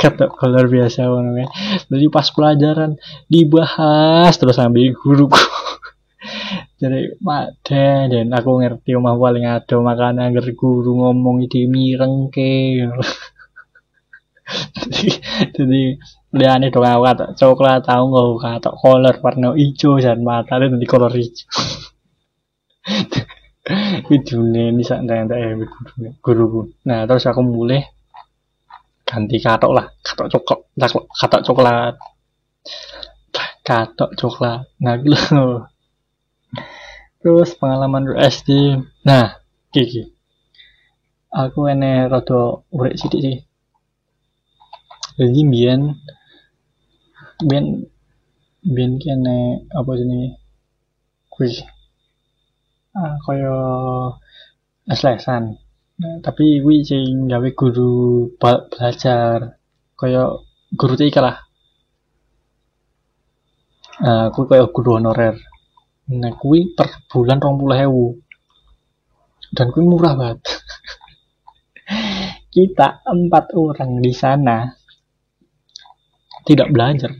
[0.00, 1.48] kato color biasa ngono kae
[1.92, 2.96] jadi pas pelajaran
[3.28, 5.36] dibahas terus sambil guruku
[6.80, 12.80] jadi mata dan aku ngerti omah paling ada makanya agar guru ngomong itu mireng ke
[15.56, 15.96] jadi
[16.36, 20.88] liane dong aku kata coklat tahu nggak kata color warna hijau dan mata itu di
[20.88, 21.48] color hijau.
[24.12, 25.56] Videonya ini santai santai ya
[26.20, 27.80] guru nah terus aku mulai
[29.08, 30.60] ganti katok lah katok coklat
[31.16, 31.94] katok coklat.
[33.64, 35.64] Katok coklat nah gitu.
[37.24, 38.76] Terus pengalaman SD
[39.08, 39.40] nah
[39.72, 40.12] gigi.
[41.32, 43.36] Aku ini rada urek sidik sih
[45.14, 45.80] jadi bian
[47.44, 47.66] bian
[48.64, 50.34] bian kene apa sini
[51.30, 51.62] kuis
[52.94, 53.54] ah kaya
[54.86, 55.58] les-lesan
[56.00, 59.58] nah, tapi kuwi sing gawe guru belajar.
[59.94, 60.26] Kaya
[60.74, 61.38] guru TK lah.
[64.02, 65.38] Nah, aku kaya guru honorer.
[66.10, 68.06] Nah kuwi per bulan rong puluh hewu
[69.54, 70.44] dan kuwi murah banget.
[72.54, 74.68] Kita empat orang di sana
[76.44, 77.10] tidak belajar.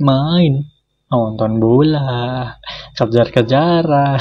[0.00, 0.64] Main.
[1.10, 2.54] Nonton bola.
[2.94, 4.20] Kejar-kejaran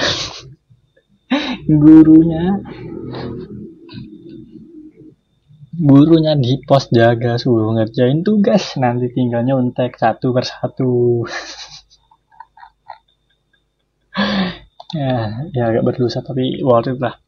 [1.68, 2.64] gurunya.
[5.78, 8.74] Gurunya di pos jaga suruh ngerjain tugas.
[8.82, 11.22] Nanti tinggal nyontek satu persatu
[14.98, 17.22] ya ya agak berdosa tapi worth it lah.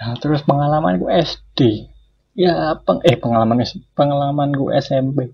[0.00, 1.60] Nah terus pengalaman gue SD
[2.36, 3.64] ya peng eh pengalaman
[3.96, 5.32] pengalaman gue SMP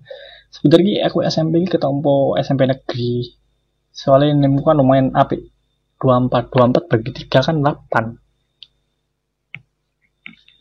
[0.53, 3.35] sebenarnya aku SMP ketompo SMP negeri.
[3.93, 5.37] Soalnya ini kan lumayan api
[6.01, 8.23] 24 24 bagi 3 kan 8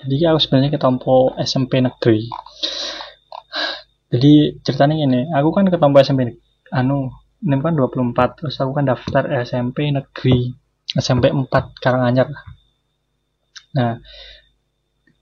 [0.03, 2.27] jadi aku sebenarnya ketompo SMP negeri.
[4.11, 6.43] Jadi ceritanya ini aku kan ketompo SMP
[6.75, 10.51] anu ini kan 24 terus aku kan daftar SMP negeri
[10.99, 11.47] SMP 4
[11.79, 12.29] Karanganyar.
[13.79, 14.03] Nah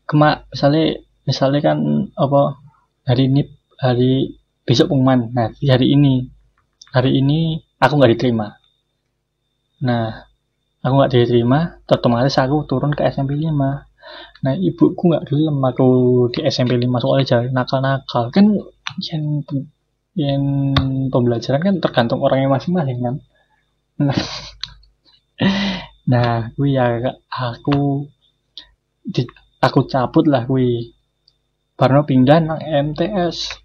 [0.09, 0.99] kema misalnya
[1.31, 1.79] misalnya kan
[2.19, 2.59] apa
[3.07, 3.47] hari ini
[3.79, 4.35] hari
[4.67, 6.27] besok pengumuman nah hari ini
[6.91, 8.61] hari ini aku nggak diterima
[9.81, 10.29] Nah,
[10.85, 13.89] aku nggak diterima, otomatis aku turun ke SMP 5.
[14.45, 15.89] Nah, ibuku nggak gelem aku
[16.33, 18.29] di SMP 5 soalnya jadi nakal-nakal.
[18.35, 18.47] Kan
[19.09, 19.25] yang
[20.19, 20.43] yang
[21.09, 23.17] pembelajaran kan tergantung orangnya masing-masing kan.
[24.05, 24.19] Nah,
[26.13, 26.85] nah gue ya
[27.33, 28.05] aku
[29.65, 30.93] aku cabut lah gue.
[31.81, 33.57] Karena pindah nang MTS.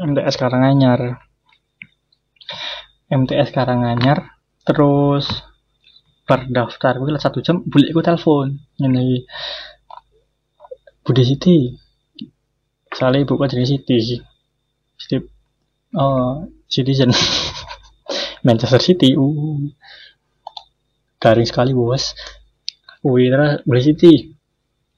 [0.00, 1.20] MTS Karanganyar.
[3.12, 5.28] MTS Karanganyar terus
[6.24, 8.56] berdaftar gue lah satu jam boleh gue telepon.
[8.80, 9.28] Ini
[11.04, 11.68] Budi Siti.
[12.88, 14.16] Soalnya gue jadi Siti
[14.96, 15.16] Siti.
[15.92, 17.12] Oh citizen.
[18.48, 19.60] Manchester City uh
[21.20, 22.16] garing sekali bos.
[23.04, 24.12] Wih terus Budi Siti.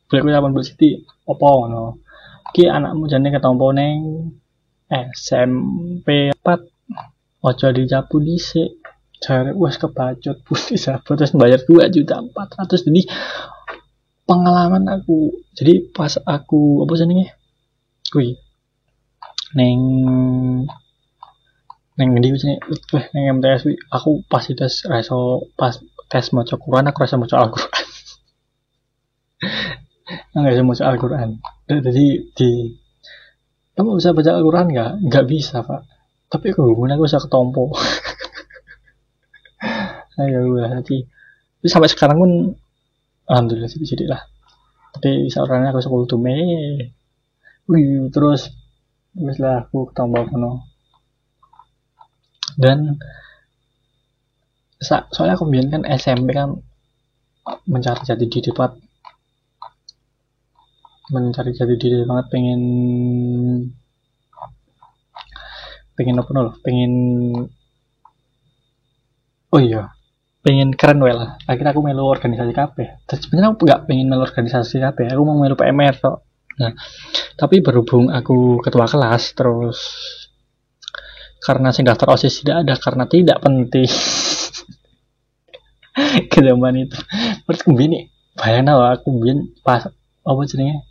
[0.07, 0.91] Boleh gue telepon Budi Siti.
[1.27, 2.10] Apa no
[2.55, 4.31] ki anakmu jadi ketompo neng
[4.91, 8.81] SMP 4 ojo dicapu dhisik.
[9.21, 13.05] Cari wes kebacut putih sahabat terus bayar dua juta empat ratus jadi
[14.25, 15.45] pengalaman aku.
[15.53, 17.29] Jadi pas aku apa sih nih
[18.09, 18.41] kui.
[19.53, 19.81] Neng
[22.01, 22.57] neng di sini
[23.13, 25.77] neng MTS aku pas tes reso pas
[26.09, 27.80] tes mau Quran aku rasa mau Al-Quran
[30.31, 31.29] nggak bisa mau Al-Quran.
[31.67, 32.07] Jadi
[32.39, 32.51] di
[33.75, 34.93] kamu bisa baca Al-Quran nggak?
[35.11, 35.83] Nggak bisa pak.
[36.31, 37.71] Tapi aku aku bisa ketompo.
[40.21, 40.97] Ayo gue nanti.
[41.59, 42.31] Tapi sampai sekarang pun
[43.27, 44.23] alhamdulillah sih sedikit lah.
[44.95, 46.21] Tapi seorangnya aku sekolah tuh
[47.71, 48.51] wih terus
[49.15, 50.63] terus lah aku ketambah kono.
[52.55, 52.99] Dan
[54.83, 56.59] soalnya aku kan SMP kan
[57.67, 58.90] mencari jati diri banget
[61.11, 62.61] mencari jati diri banget pengen
[65.99, 66.93] pengen apa loh pengen
[69.51, 69.93] oh iya
[70.41, 71.37] pengen keren well.
[71.45, 75.37] Akhirnya aku melu organisasi KP terus sebenarnya aku nggak pengen melu organisasi KP aku mau
[75.37, 76.25] melu PMR kok
[76.61, 76.77] nah
[77.37, 79.79] tapi berhubung aku ketua kelas terus
[81.41, 83.89] karena sing daftar osis tidak ada karena tidak penting.
[86.31, 87.01] Ke zaman itu.
[87.49, 89.89] Terus kemudian bayangin aku kemudian pas
[90.21, 90.85] apa jenisnya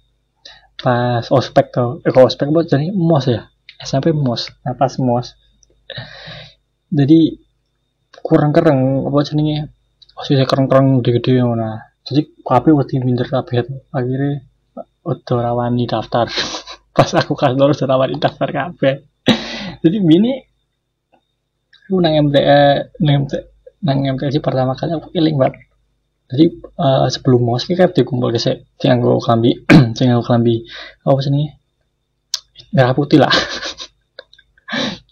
[0.79, 3.47] pas ospek tuh eh ospek apa jadi mos ya?
[3.79, 5.35] SMP mos nah pas mos
[6.89, 7.37] jadi
[8.19, 9.71] kurang kereng apa jenenge?
[10.19, 14.41] Saya kereng-kereng gede-gede ngono jadi kabeh wedi minder kabeh akhirnya
[15.05, 16.25] udah rawani daftar.
[16.95, 19.05] Pas aku kantor udah rawani daftar kabeh.
[19.85, 20.33] Jadi ini
[21.85, 22.61] aku nang MTE
[23.05, 23.39] nang MTE
[23.85, 25.68] nang MTE pertama kali aku iling banget
[26.29, 26.45] jadi
[26.77, 28.61] uh, sebelum mos kayak dikumpul ke sing
[29.01, 29.65] gue kelambi
[29.97, 30.61] sing gue kelambi
[31.01, 31.47] apa nih
[32.73, 33.33] merah putih lah.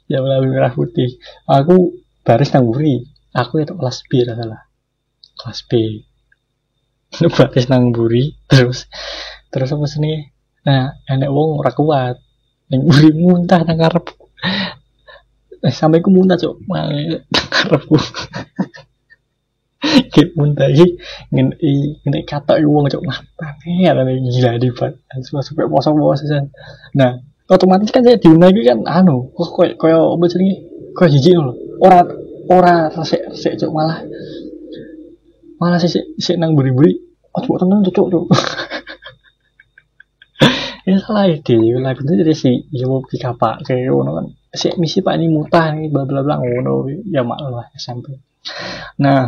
[0.08, 1.20] Ya melalui merah putih.
[1.44, 3.04] Aku baris nang buri
[3.36, 4.64] aku itu kelas B salah.
[5.36, 5.72] Kelas B.
[7.36, 8.88] Baris nang buri terus
[9.52, 10.32] terus apa sini
[10.64, 12.16] nah enek wong ora kuat.
[12.72, 16.88] Nang buri muntah nang eh, sampai ku muntah cok nang
[20.14, 20.98] kayak muntah iki
[21.34, 26.26] ngene kata wong cok mata ya gila di pat sampai poso-poso
[26.94, 30.56] nah otomatis kan saya diundang itu kan anu kok koyo koyo apa jenenge
[30.92, 32.04] koyo jijik lho ora
[32.52, 34.04] ora resik resik cuk malah
[35.60, 37.00] malah sih sih nang buri-buri
[37.32, 38.26] oh cuk tenang cuk cuk
[40.88, 44.72] ini salah ide lah itu jadi si ya mau pika pak kayak ngono kan si
[44.80, 47.68] misi pak ini mutah nih bla bla bla ngono ya maklum lah
[49.00, 49.28] nah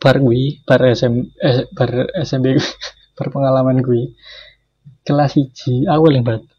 [0.00, 2.56] bar gue bar SM eh, bar SMP
[3.16, 4.16] bar pengalaman gue
[5.04, 6.50] kelas hiji aku yang banget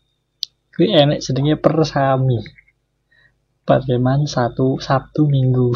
[0.71, 2.39] Kuwi enek jenenge persami.
[3.67, 5.75] Pademan satu Sabtu Minggu.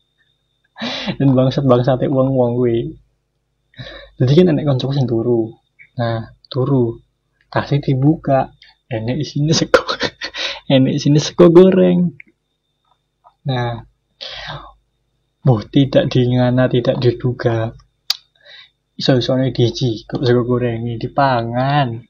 [1.18, 2.94] Dan bangsat bangsat uang uang gue.
[4.22, 5.50] Jadi kan enek konco sing turu.
[5.98, 7.02] Nah, turu.
[7.50, 8.54] Tasnya dibuka.
[8.86, 9.82] Enek isinya seko.
[10.72, 12.14] enek isinya seko goreng.
[13.50, 13.82] Nah,
[15.44, 17.68] Boh, tidak diingana, tidak diduga.
[18.96, 22.00] Iso-isone diji, kok sego goreng dipangan.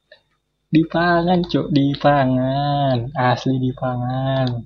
[0.71, 3.11] Dipangan cuk dipangan.
[3.11, 4.63] Asli dipangan.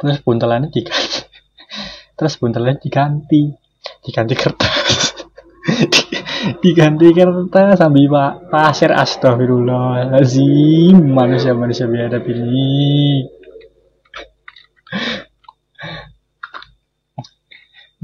[0.00, 1.28] Terus buntelannya diganti.
[2.16, 3.52] Terus buntelannya diganti.
[4.00, 5.28] Diganti kertas.
[6.64, 8.92] Diganti kertas sambil pak pasir.
[8.92, 10.96] Astagfirullahaladzim.
[11.08, 13.28] Manusia manusia biadab ini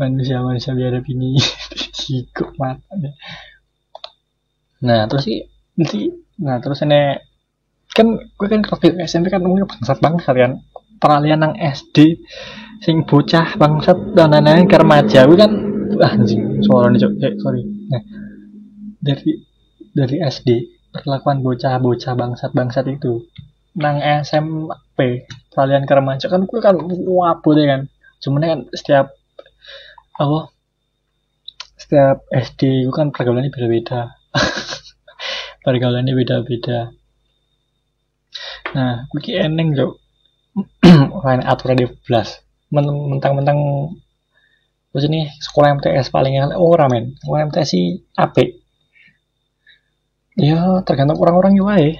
[0.00, 1.36] manusia manusia biadab ini
[1.92, 2.96] sikuk mata
[4.80, 5.44] nah terus sih
[5.76, 6.08] nanti
[6.40, 7.20] nah terus ini
[7.90, 10.52] kan gue kan kalau SMP kan umumnya bangsat banget kan.
[11.00, 12.20] Peralihan nang SD
[12.84, 15.24] sing bocah bangsat dan lain-lain ke remaja.
[15.26, 15.52] Gue kan
[16.00, 17.12] ah, anjing suaranya cok.
[17.18, 17.62] Eh, sorry.
[17.64, 18.02] Nah
[19.00, 19.30] dari
[19.90, 20.48] dari SD
[20.92, 23.26] perlakuan bocah-bocah bangsat-bangsat itu
[23.78, 27.80] nang SMP peralihan ke remaja kan gue kan wapo deh kan.
[28.20, 29.16] Cuman kan setiap
[30.20, 30.52] apa?
[31.80, 34.20] Setiap SD gue kan pergaulannya beda-beda.
[35.64, 36.92] Pergaulannya beda-beda.
[38.76, 39.96] Nah gue eneng jo
[41.24, 43.58] lain aturan di belas mentang-mentang
[44.92, 45.32] terus ini?
[45.40, 48.60] Sekolah MTS paling yang oh ramen sekolah MTS sih ape
[50.38, 51.90] ya tergantung orang-orang ya wae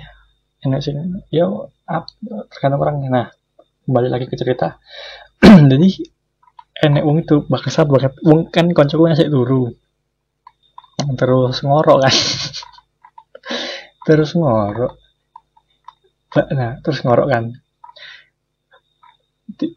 [0.60, 0.92] enak sih.
[1.32, 1.48] Ya
[1.88, 2.12] ap,
[2.52, 3.08] tergantung orangnya.
[3.08, 3.26] Nah
[3.88, 4.76] kembali lagi ke cerita.
[5.72, 5.88] Jadi
[6.80, 9.72] enek wong itu bakat bakat wong kan koncoku ngasih turu.
[11.16, 12.14] Terus ngorok kan.
[14.06, 14.92] Terus ngorok.
[16.56, 17.44] Nah terus ngorok kan.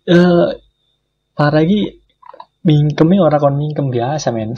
[0.07, 0.53] Uh,
[1.33, 1.97] para lagi
[2.63, 4.53] mingkemnya orang kon mingkem biasa men.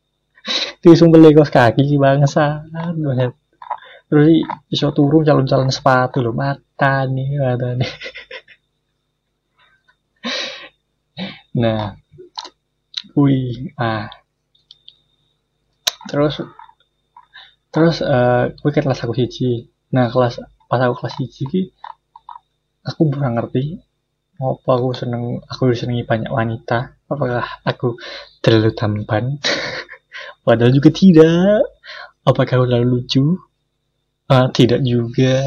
[0.86, 2.62] Langsung beli kos kaki bangsa.
[2.70, 3.34] Banget
[4.06, 7.90] terus iso turun calon-calon sepatu lo mata nih mata nih
[11.56, 11.96] nah.
[13.16, 14.12] Wih ah.
[16.12, 16.44] Terus
[17.72, 21.62] terus uh, kelas aku hiji nah kelas pas aku kelas hiji ki
[22.84, 23.80] aku kurang ngerti
[24.36, 27.00] apa aku seneng aku disenangi banyak wanita.
[27.08, 27.96] Apakah aku
[28.44, 29.40] terlalu tampan?
[30.44, 31.64] Padahal juga tidak.
[32.26, 33.40] Apakah aku terlalu lucu?
[34.28, 35.40] Uh, tidak juga.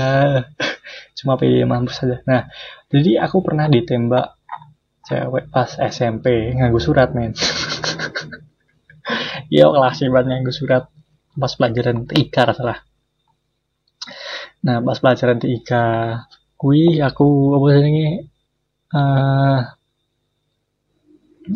[1.19, 2.47] Cuma pilih mampu saja nah
[2.87, 4.38] jadi aku pernah ditembak
[5.09, 7.33] cewek pas SMP nganggu surat men.
[9.49, 10.85] Iya kelas hebat nganggu surat.
[11.33, 12.85] Pas pelajaran TIK salah.
[14.61, 15.71] Nah pas pelajaran TIK
[16.53, 18.05] kui aku apa sih ini
[18.93, 19.59] uh,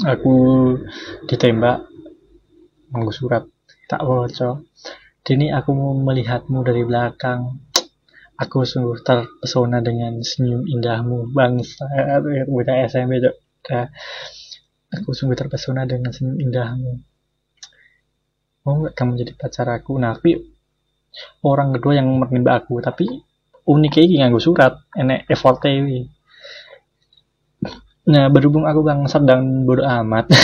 [0.01, 0.35] aku
[1.29, 1.85] ditembak
[2.89, 3.43] nganggo surat.
[3.85, 4.57] Tak baca
[5.23, 7.61] Dini aku mau melihatmu dari belakang.
[8.33, 11.85] Aku sungguh terpesona dengan senyum indahmu bangsa
[12.49, 13.42] bocah SMP cok
[14.93, 16.93] aku sungguh terpesona dengan senyum indahmu.
[18.63, 19.99] Mau nggak kamu jadi pacar aku?
[19.99, 20.39] Nah tapi
[21.43, 23.07] orang kedua yang menimba aku tapi
[23.67, 23.87] ini
[24.19, 24.83] nganggo surat.
[24.95, 26.23] Enek effort ini
[28.03, 30.27] nah berhubung aku bang sedang bodoh amat.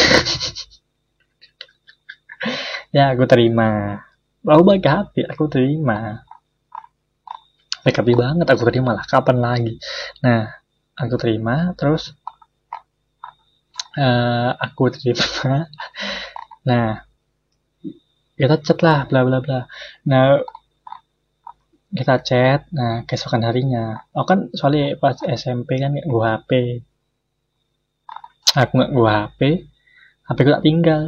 [2.89, 4.01] Ya aku terima.
[4.41, 6.26] Aku baik hati aku terima.
[7.86, 9.05] Baik hati banget aku terima lah.
[9.05, 9.78] Kapan lagi?
[10.26, 10.49] Nah
[10.97, 12.17] aku terima terus
[13.98, 15.26] uh, aku terima.
[16.70, 17.02] Nah
[18.36, 19.66] kita chat lah bla bla bla.
[20.06, 20.44] Nah
[21.90, 24.06] kita chat nah keesokan harinya.
[24.14, 26.84] Aku kan soalnya pas SMP kan gua HP
[28.58, 29.66] aku nggak gua HP
[30.28, 31.04] HP ku tak tinggal.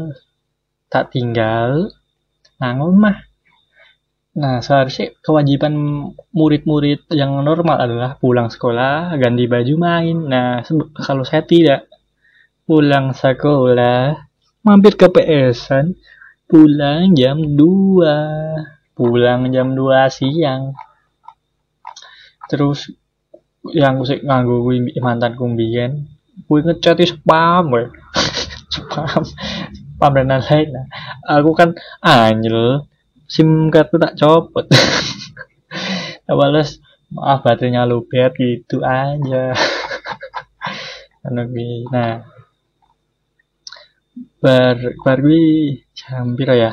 [0.91, 1.91] Tak tinggal
[2.61, 3.31] nah mah
[4.31, 5.75] Nah, seharusnya kewajiban
[6.31, 10.17] murid-murid yang normal adalah pulang sekolah, ganti baju main.
[10.23, 10.63] Nah,
[11.03, 11.90] kalau saya tidak
[12.65, 14.15] pulang sekolah,
[14.61, 15.97] mampir ke PS-an,
[16.45, 20.75] pulang jam 2, pulang jam 2 siang.
[22.47, 22.91] Terus
[23.71, 26.05] yang gue nganggo gue mantan kumbian,
[26.47, 27.85] gue ngechat spam gue.
[28.71, 30.69] spam, spam dan lain-lain.
[31.27, 32.87] Aku kan anjel
[33.31, 34.65] sim cardku tak copot.
[36.31, 36.79] Balas
[37.11, 39.51] maaf baterainya lobet gitu aja.
[41.21, 42.25] Nah
[44.41, 45.43] bar bar gue
[45.93, 46.71] jam piro ya?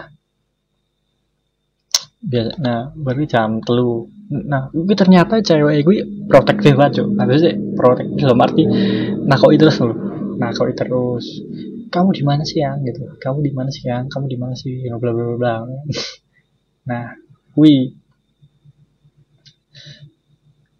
[2.18, 4.08] Biasa nah baru jam telu.
[4.32, 5.96] Nah gue ternyata cewek gue
[6.30, 8.62] protektif banget cuy nah sih protektif dalam arti
[9.28, 9.94] nah kok itu terus lu
[10.40, 11.26] nah kok itu terus.
[11.88, 12.84] Kamu di mana sih yang?
[12.84, 13.16] Gitu.
[13.16, 14.12] Kamu di mana sih yang?
[14.12, 14.84] Kamu di mana sih?
[14.92, 15.54] Bla bla bla bla.
[16.88, 17.12] Nah,
[17.52, 17.92] kui.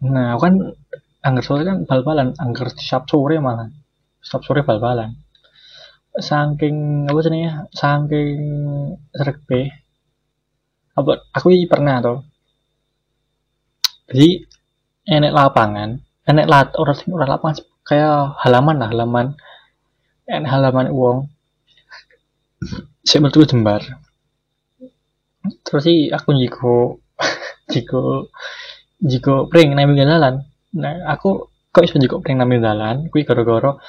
[0.09, 0.55] Nah, kan
[1.20, 3.68] angker sore kan bal-balan, angker siap sore malah.
[4.24, 5.12] Siap sore bal-balan.
[6.19, 7.53] Saking apa ya?
[7.73, 8.39] Saking
[9.47, 9.61] be.
[10.99, 12.19] Apa aku pernah tuh.
[14.09, 14.43] Jadi
[15.05, 19.27] enek lapangan, enek lat orang sing ora lapangan kayak halaman lah, halaman
[20.27, 21.19] enek halaman uang.
[23.07, 23.81] Saya betul jembar
[25.64, 27.01] terus sih aku jiko
[27.73, 28.33] jiko
[29.01, 30.45] jiko pring pinggir dalan
[30.75, 33.81] nah aku kok bisa jiko pring pinggir dalan kui goro-goro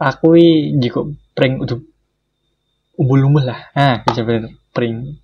[0.00, 0.40] aku
[0.80, 1.84] jiko pring untuk
[2.96, 3.68] umbul-umbul lah.
[3.76, 4.24] Ah bisa
[4.72, 5.20] pring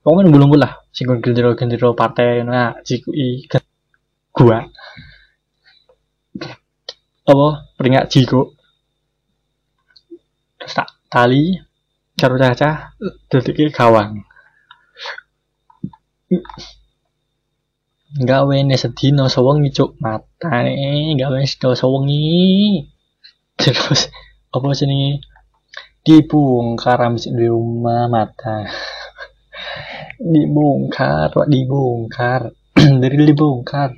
[0.00, 0.80] kau kan umbul-umbul lah.
[0.96, 3.44] Sing gendero-gendero partai nah jiko i
[4.32, 4.64] gua.
[7.28, 7.48] Apa?
[7.76, 8.56] Peringak jiko
[10.56, 11.60] terus tak tali
[12.16, 12.96] karo caca
[13.28, 14.24] detik kawang
[18.16, 20.00] gawe ne sedino sewengi cuk.
[20.00, 22.95] Matane gawe sedino sewengi
[23.56, 24.12] terus
[24.52, 25.24] apa jenenge
[26.06, 28.68] dibongkar di rumah mata.
[30.22, 32.54] Dibongkar wak dibongkar.
[33.02, 33.90] Dari dibongkar.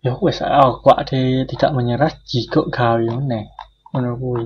[0.00, 3.50] Ya wes aku ada tidak menyerah jika gawe ne
[3.90, 4.44] ngono kuwi.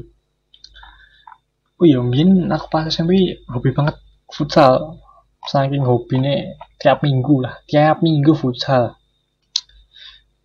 [1.81, 4.01] Oh iya mungkin aku pas SMP hobi banget
[4.33, 4.99] futsal.
[5.41, 8.97] Saking hobinya tiap minggu lah tiap minggu futsal.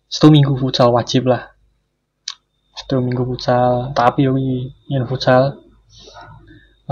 [0.06, 1.55] Satu minggu futsal wajib lah
[2.76, 3.96] satu minggu futsal.
[3.96, 4.36] Tapi yo
[4.92, 5.64] yang futsal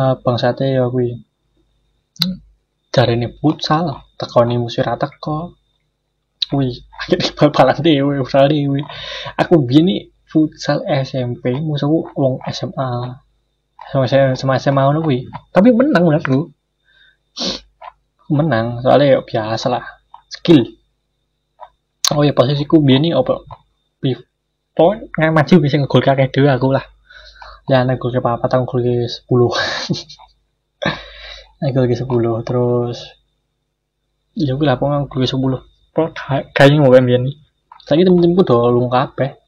[0.01, 1.21] uh, bangsate ya kuwi
[2.95, 5.59] ini futsal tekoni musuh rata kok
[6.47, 8.81] kuwi akhirnya bal-balan dhewe futsal dhewe.
[9.37, 13.21] Aku gini futsal SMP musuhku wong SMA
[13.93, 15.29] sama saya sama SMA ngono kuwi.
[15.53, 16.49] Tapi menang menurutku
[18.33, 19.85] menang soalnya ya biasa lah.
[20.33, 20.65] Skill.
[22.15, 23.43] Oh ya posisiku nih apa
[24.75, 26.85] pokoknya nggak maju bisa ngegol kakek dulu aku lah.
[27.71, 29.53] Ya ngegol ke apa tahun ngegol ke sepuluh.
[31.63, 32.99] Ngegol ke sepuluh terus
[34.35, 35.61] ya gue lah pokoknya ngegol ke sepuluh.
[36.53, 37.37] Kayaknya mau biar nih.
[37.87, 38.43] Saya temen-temenku
[38.75, 39.39] lu kabeh.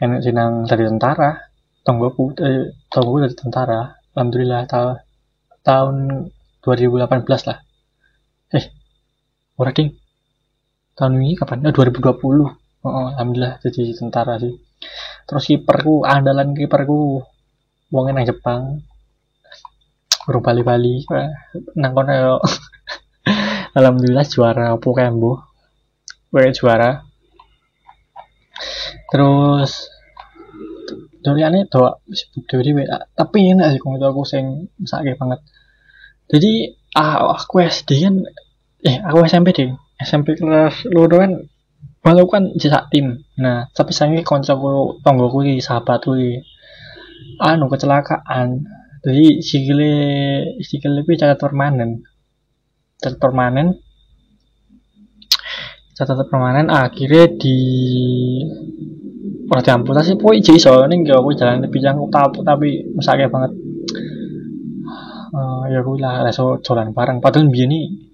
[0.00, 1.50] Enak sinang dari tentara
[1.84, 4.96] tonggoku eh, tonggoku dari tentara alhamdulillah tahun
[5.60, 5.96] tahun
[6.64, 7.58] 2018 lah.
[8.54, 8.64] Eh
[9.58, 9.90] ora ding.
[10.96, 11.64] Tahun ini kapan?
[11.64, 14.56] Nah, 2020 oh, alhamdulillah jadi tentara sih.
[15.28, 17.22] Terus kiperku andalan kiperku
[17.92, 18.62] wongnya nang Jepang.
[20.26, 21.04] Baru Bali-Bali
[21.76, 22.38] nang kono
[23.78, 25.42] alhamdulillah juara apa kembo
[26.30, 27.02] gue juara.
[29.10, 29.90] Terus
[31.20, 32.72] dari aneh doa sibuk dari
[33.12, 35.40] tapi enak sih kalau aku sing sakit banget.
[36.30, 36.52] Jadi
[36.96, 38.14] ah aku SD kan
[38.86, 39.70] eh aku SMP deh.
[40.00, 41.32] SMP kelas loro kan
[42.00, 43.20] malu kan jasa tim.
[43.40, 46.40] Nah tapi saya koncoku tonggoku di sahabat kuwi
[47.40, 48.64] anu kecelakaan.
[49.00, 49.92] Jadi sikile
[50.60, 52.04] sikile kuwi cacat permanen
[53.00, 53.80] cacat permanen
[55.96, 57.56] catat permanen akhirnya di
[59.52, 63.52] ora diamputasi pokoknya jadi soalnya nggak aku jalan lebih jangkau tapi mesake banget.
[65.30, 67.22] Uh, ya gue lah reso jalan bareng.
[67.22, 68.09] Padahal biar nih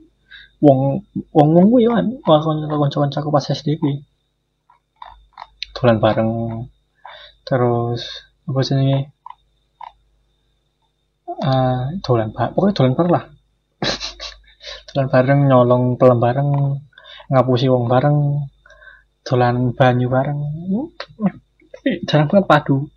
[0.64, 1.04] wong
[1.36, 2.06] wong wong gue kan
[3.20, 3.94] aku pas SD gue
[5.76, 6.32] jalan bareng.
[7.46, 8.02] Terus
[8.46, 9.06] apa sih nih
[11.46, 13.24] uh, dolan bareng pokoknya dolan bareng lah.
[14.88, 16.50] Dolan bareng nyolong pelem bareng
[17.28, 18.48] ngapusi wong bareng
[19.28, 20.40] dolan banyu bareng.
[22.08, 22.88] Jarang banget padu.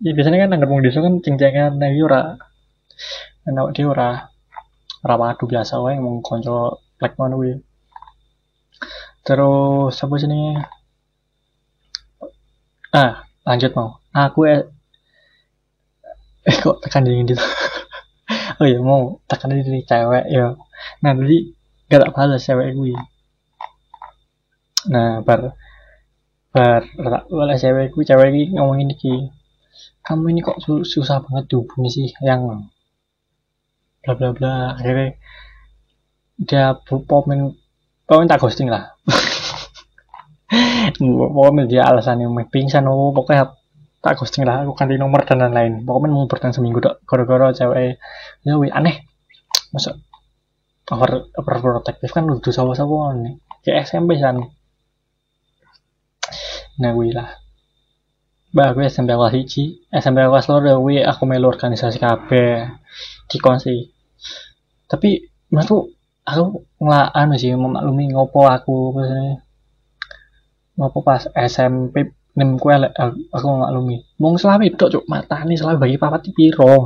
[0.00, 2.38] Ya biasanya kan nangger wong desa kan ceng-cengan nah ora.
[3.44, 4.29] Enak dia ora
[5.04, 7.52] ora padu biasa wae mung kanca plek ngono kuwi.
[9.26, 10.40] Terus apa sini
[12.90, 14.62] ah lanjut mau aku eh,
[16.48, 17.38] eh kok tekan dingin gitu
[18.58, 20.58] oh iya mau tekan diri cewek ya
[20.98, 21.54] nah jadi
[21.86, 22.98] gak tak balas cewek gue
[24.90, 25.54] nah bar
[26.50, 29.30] bar tak balas cewek gue cewek gue ngomongin iki.
[30.00, 32.42] Kamu ini kok susah banget dihubungi sih yang
[34.02, 34.54] bla bla bla.
[34.76, 35.16] Akhirnya
[36.40, 37.56] dia pomen
[38.04, 38.96] pomen tak ghosting lah.
[41.00, 43.54] Pokoknya dia alasannya pingsan oh pokoknya
[44.02, 44.66] tak ghosting lah.
[44.66, 45.86] Aku ganti nomor dan lain-lain.
[45.86, 48.00] Pokoknya mau bertahan seminggu dok gara-gara cewek
[48.42, 49.06] ya wih aneh.
[49.70, 49.94] Masa
[50.90, 54.42] over overprotective kan udah sawo-sawo nih kayak SMP san
[56.80, 57.36] nah wih lah.
[58.50, 62.30] Bah, gue SMP kelas hiji, SMP kelas loro gue aku melu organisasi KB
[63.30, 63.78] di konsi.
[64.90, 65.22] Tapi
[65.54, 65.94] menurutku
[66.26, 66.42] aku
[66.82, 68.76] nggak anu sih memaklumi ngopo aku
[70.78, 75.96] ngopo pas SMP nem kue aku maklumi mong selami itu cuk mata nih selami bagi
[75.98, 76.70] papat piro?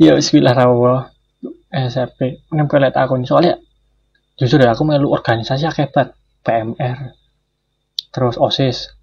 [0.00, 1.12] Ya bismillah rawo
[1.68, 3.54] SMP nem kue lihat aku nih soalnya
[4.40, 7.12] jujur ya aku melu organisasi akibat PMR
[8.08, 8.96] terus OSIS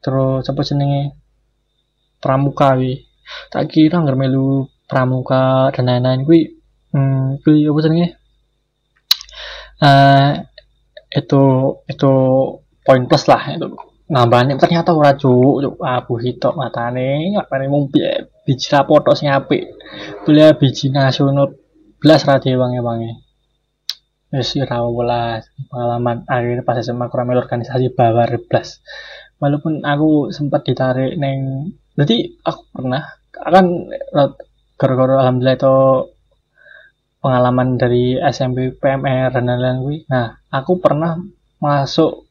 [0.00, 1.14] terus apa jenenge?
[2.20, 3.09] Pramuka wi
[3.52, 6.26] tak kira nggak melu pramuka dan lain-lain.
[6.26, 6.40] Gue
[6.94, 8.08] hmm gue apa jenenge?
[9.80, 10.30] Uh,
[11.10, 11.44] itu
[11.88, 12.12] itu
[12.84, 13.66] poin plus lah itu.
[14.10, 19.70] Nambahnya ternyata ora cuk abu hitok matane matane mung biji rapoto sing apik.
[20.26, 21.54] Beli biji nasional
[22.02, 23.30] belas ra wangi-wangi
[24.30, 26.26] wis ora welas pengalaman.
[26.26, 28.82] Akhirnya pas SMA kurang organisasi bawar belas.
[29.42, 33.66] Walaupun aku sempat ditarik neng jadi aku pernah kan
[34.80, 35.76] gara-gara alhamdulillah itu
[37.20, 41.20] pengalaman dari SMP PMR dan lain-lain nah aku pernah
[41.60, 42.24] masuk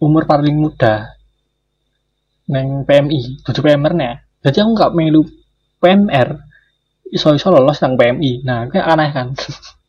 [0.00, 1.12] umur paling muda
[2.48, 5.22] neng PMI tujuh PMR nih jadi aku nggak melu
[5.78, 6.28] PMR
[7.12, 9.28] iso iso lolos nang PMI nah kayak aneh kan?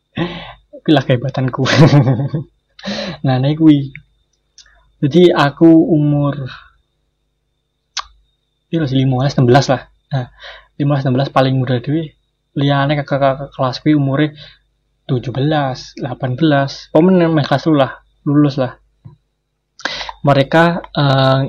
[0.84, 1.64] Pilih kehebatanku
[3.26, 3.92] nah nih gue
[5.00, 6.48] jadi aku umur
[8.70, 9.82] ini masih lima belas enam belas lah.
[10.14, 10.26] Nah
[10.78, 12.14] lima belas enam belas paling muda dewi
[12.58, 14.36] liane kakak kakak kelas gue umurnya
[15.10, 16.94] tujuh belas delapan belas.
[16.94, 18.78] Pemen yang kelas lah lulus lah.
[20.22, 20.64] Mereka
[20.94, 21.40] uh,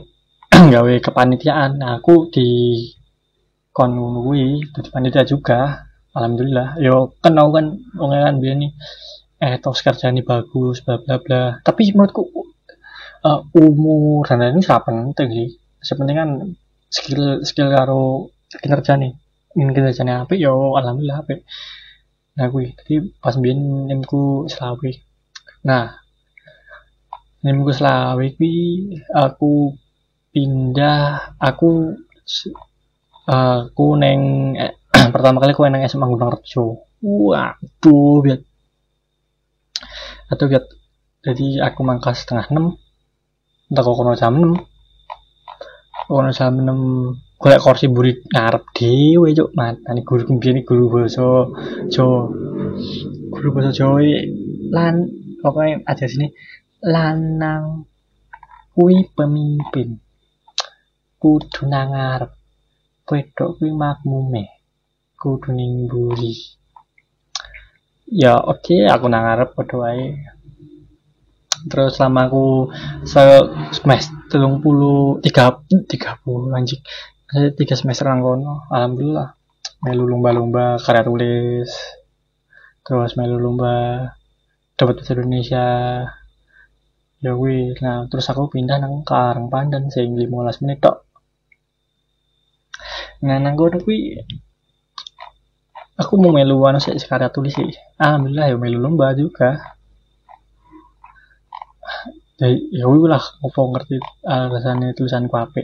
[0.73, 1.81] gawe kepanitiaan.
[1.81, 2.49] Nah aku di
[3.71, 5.87] kon gue di panitia juga.
[6.17, 6.81] Alhamdulillah.
[6.81, 7.67] Yo kan aku kan
[8.01, 8.73] wong kan biar nih
[9.41, 11.43] eh tos kerjaan bagus bla bla bla.
[11.61, 12.23] Tapi menurutku
[13.25, 15.49] uh, umur dan lain ini sangat penting sih.
[15.81, 16.31] Sepenting kan
[16.91, 19.15] skill skill karo kinerja nih
[19.55, 21.43] ingin kinerjanya apa yo alhamdulillah apa
[22.37, 24.99] nah gue jadi pas biar nimku selawi
[25.67, 25.99] nah
[27.47, 28.59] nimku selawi gue
[29.15, 29.75] aku
[30.31, 31.99] pindah aku
[33.31, 34.21] aku neng
[34.59, 34.73] eh,
[35.15, 38.41] pertama kali aku neng SMA Gunung Rejo waduh biar.
[40.31, 40.65] Atau biar
[41.27, 42.67] jadi aku mangkas setengah enam
[43.71, 44.57] entah kok kono jam 6
[46.11, 49.51] kono jam 6 golek kursi buri ngarep dhewe cuk.
[49.59, 51.47] Matane guru kembiyen guru basa
[51.95, 52.21] Jawa.
[53.33, 54.03] Guru basa Jawa
[54.75, 54.95] lan
[55.41, 56.27] pokoknya ada sini
[56.83, 57.87] lanang
[58.75, 59.89] kui pemimpin.
[61.23, 62.33] Kudu nang ngarep.
[63.09, 64.45] Wedok kuwi makmume.
[65.21, 66.35] Kudu ning buri
[68.11, 70.07] ya oke okay, aku nang ngarep padha wae.
[71.71, 72.45] Terus selama aku
[73.07, 73.23] se
[73.77, 75.59] semester telung puluh tiga
[75.91, 76.81] tiga puluh anjing.
[77.59, 78.71] Tiga semester kono.
[78.71, 79.29] Alhamdulillah.
[79.85, 81.71] Melu lomba-lomba karya tulis.
[82.87, 83.75] Terus melu lomba
[84.79, 85.67] dapat bahasa Indonesia.
[87.21, 91.05] Ya wih nah terus aku pindah nang Karang Pandan sing 15 menit tok.
[93.27, 93.77] Nah nang kono
[96.01, 99.77] aku mau melu anu sih karya tulis sih alhamdulillah ya melu lomba juga
[102.41, 105.61] ya ya lah ngopo ngerti alasannya tulisanku apa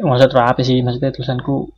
[0.00, 1.68] maksud apa sih maksudnya tulisanku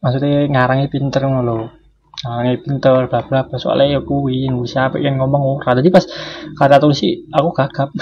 [0.00, 1.76] maksudnya ngarangnya pinter ngono
[2.24, 3.56] ngarangnya pinter bla bla bla.
[3.60, 5.76] Soalnya ya kuwi bisa apa yang ngomong ora.
[5.76, 6.04] Tadi pas
[6.56, 7.92] kata tulis sih aku gagap.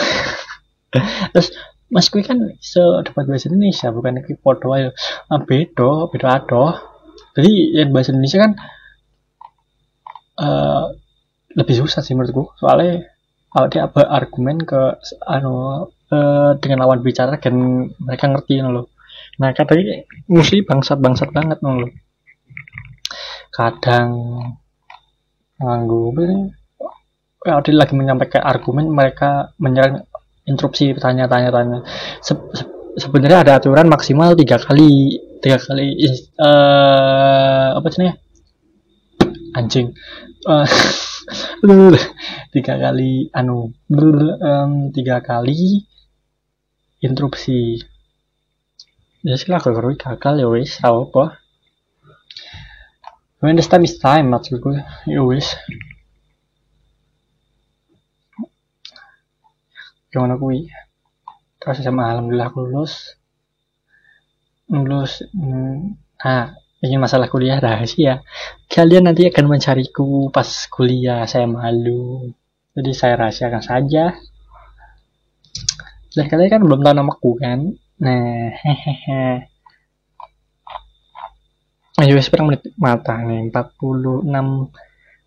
[1.34, 1.48] Terus
[1.90, 4.94] mas kuwi kan se dapat bahasa Indonesia bukan iki podo ayo
[5.30, 6.78] ah, beda beda adoh.
[7.34, 8.52] Jadi yang bahasa Indonesia kan
[10.38, 10.84] uh,
[11.58, 12.54] lebih susah sih menurutku.
[12.62, 13.13] Soalnya
[13.54, 14.98] kalau dia argumen ke
[15.30, 18.90] anu uh, dengan lawan bicara dan mereka ngerti loh
[19.38, 21.90] nah katanya mesti bangsat bangsat banget loh
[23.54, 24.10] kadang
[25.62, 26.10] nganggu
[27.38, 30.02] kalau dia lagi menyampaikan argumen mereka menyerang
[30.44, 31.78] interupsi tanya-tanya tanya
[32.18, 32.64] se se
[32.98, 35.98] sebenarnya ada aturan maksimal tiga kali tiga kali
[36.40, 38.10] uh, apa sih
[39.54, 39.94] anjing.
[40.44, 40.66] Uh,
[42.54, 45.84] tiga kali anu um, tiga kali
[47.00, 47.80] interupsi
[49.24, 51.44] ya sih lah kalau gagal ya wis tau apa
[53.44, 54.72] when the time is time maksudku
[55.04, 55.52] ya wis.
[60.08, 60.72] Gimana kui?
[61.60, 63.20] Terus sama alhamdulillah aku lulus.
[64.72, 65.92] Lulus hmm,
[66.24, 68.20] ah ini masalah kuliah rahasia.
[68.68, 72.28] Kalian nanti akan mencariku pas kuliah saya malu
[72.76, 74.12] jadi saya rahasiakan saja.
[76.14, 77.72] Dan kalian kan belum tahu namaku kan?
[78.04, 79.48] Nah hehehe.
[81.94, 82.74] Ayo sekarang menit?
[82.74, 84.26] Mata nih 46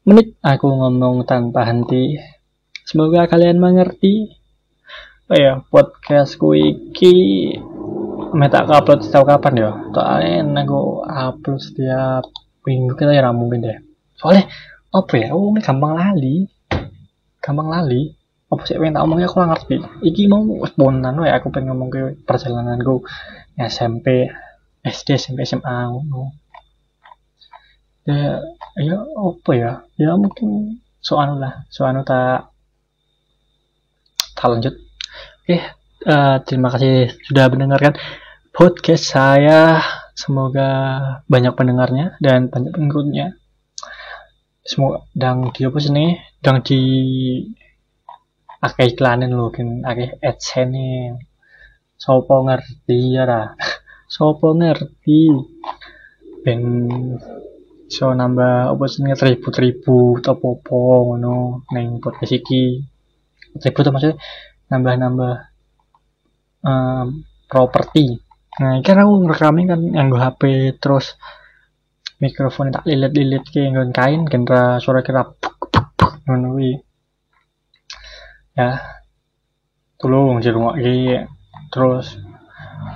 [0.04, 0.28] menit.
[0.44, 2.20] Aku ngomong tanpa henti.
[2.84, 4.36] Semoga kalian mengerti.
[5.28, 7.16] Oh ya podcastku iki
[8.34, 9.72] meta upload setiap kapan ya?
[9.94, 12.24] Soalnya aku upload setiap
[12.68, 13.80] minggu kita ya mungkin deh
[14.18, 14.50] soalnya
[14.92, 15.28] apa ya?
[15.36, 16.36] Oh ini gampang lali.
[17.44, 18.12] Gampang lali.
[18.50, 18.76] Apa sih?
[18.80, 19.76] Pengen tak omongnya aku ngerti.
[20.04, 23.06] Iki mau spontan ya aku pengen ngomong ke perjalananku.
[23.58, 24.32] SMP
[24.82, 26.34] SD SMP SMA ngono.
[28.08, 28.42] Ya
[28.80, 29.72] ya apa ya?
[30.00, 31.68] Ya mungkin soal lah.
[31.70, 32.50] Soal tak
[34.34, 34.74] tak lanjut.
[35.44, 35.64] Oke,
[36.06, 37.98] uh, terima kasih sudah mendengarkan
[38.54, 39.82] podcast saya.
[40.18, 40.70] Semoga
[41.30, 43.38] banyak pendengarnya dan banyak pengikutnya.
[44.66, 46.06] Semoga dan di apa sini?
[46.42, 46.82] Dan di
[48.58, 51.22] akeh iklanin loh, kan akeh adsense.
[51.98, 53.54] Sopo ngerti ya lah.
[54.14, 55.34] Sopo ngerti.
[56.42, 56.62] Ben
[57.88, 62.84] so nambah apa sini ribu-ribu atau popo ngono neng podcast iki.
[63.58, 64.20] Ribu maksudnya
[64.68, 65.47] nambah-nambah
[66.64, 68.18] um, properti.
[68.58, 70.42] Nah kan aku ngerekamin kan yang gue HP
[70.82, 71.18] terus
[72.18, 75.22] mikrofon tak lilit-lilit kayak nggon kain genre suara kira
[76.28, 76.58] ngono
[78.58, 78.70] ya
[80.02, 81.14] tolong iki
[81.70, 82.18] terus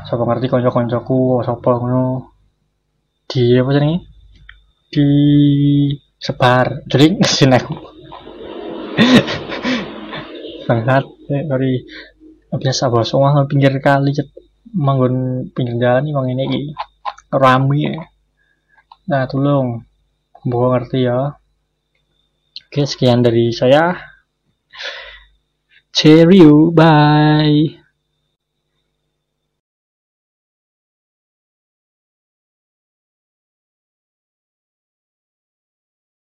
[0.10, 2.06] sapa ngerti konco-koncoku sapa ngono.
[3.30, 3.96] Di apa sih
[4.92, 5.08] di
[6.20, 6.84] sebar.
[6.86, 7.06] Jadi
[7.38, 7.76] sini aku.
[10.68, 11.74] Bangsat eh, dari
[12.60, 13.12] biasa bos.
[13.16, 14.32] Uang pinggir kali cet.
[14.72, 16.72] Manggon pinggir jalan nih ini
[17.28, 18.04] rame ya.
[19.10, 19.84] nah tolong
[20.48, 21.36] gua ngerti ya.
[22.72, 24.00] Oke sekian dari saya.
[25.92, 27.81] Cheerio bye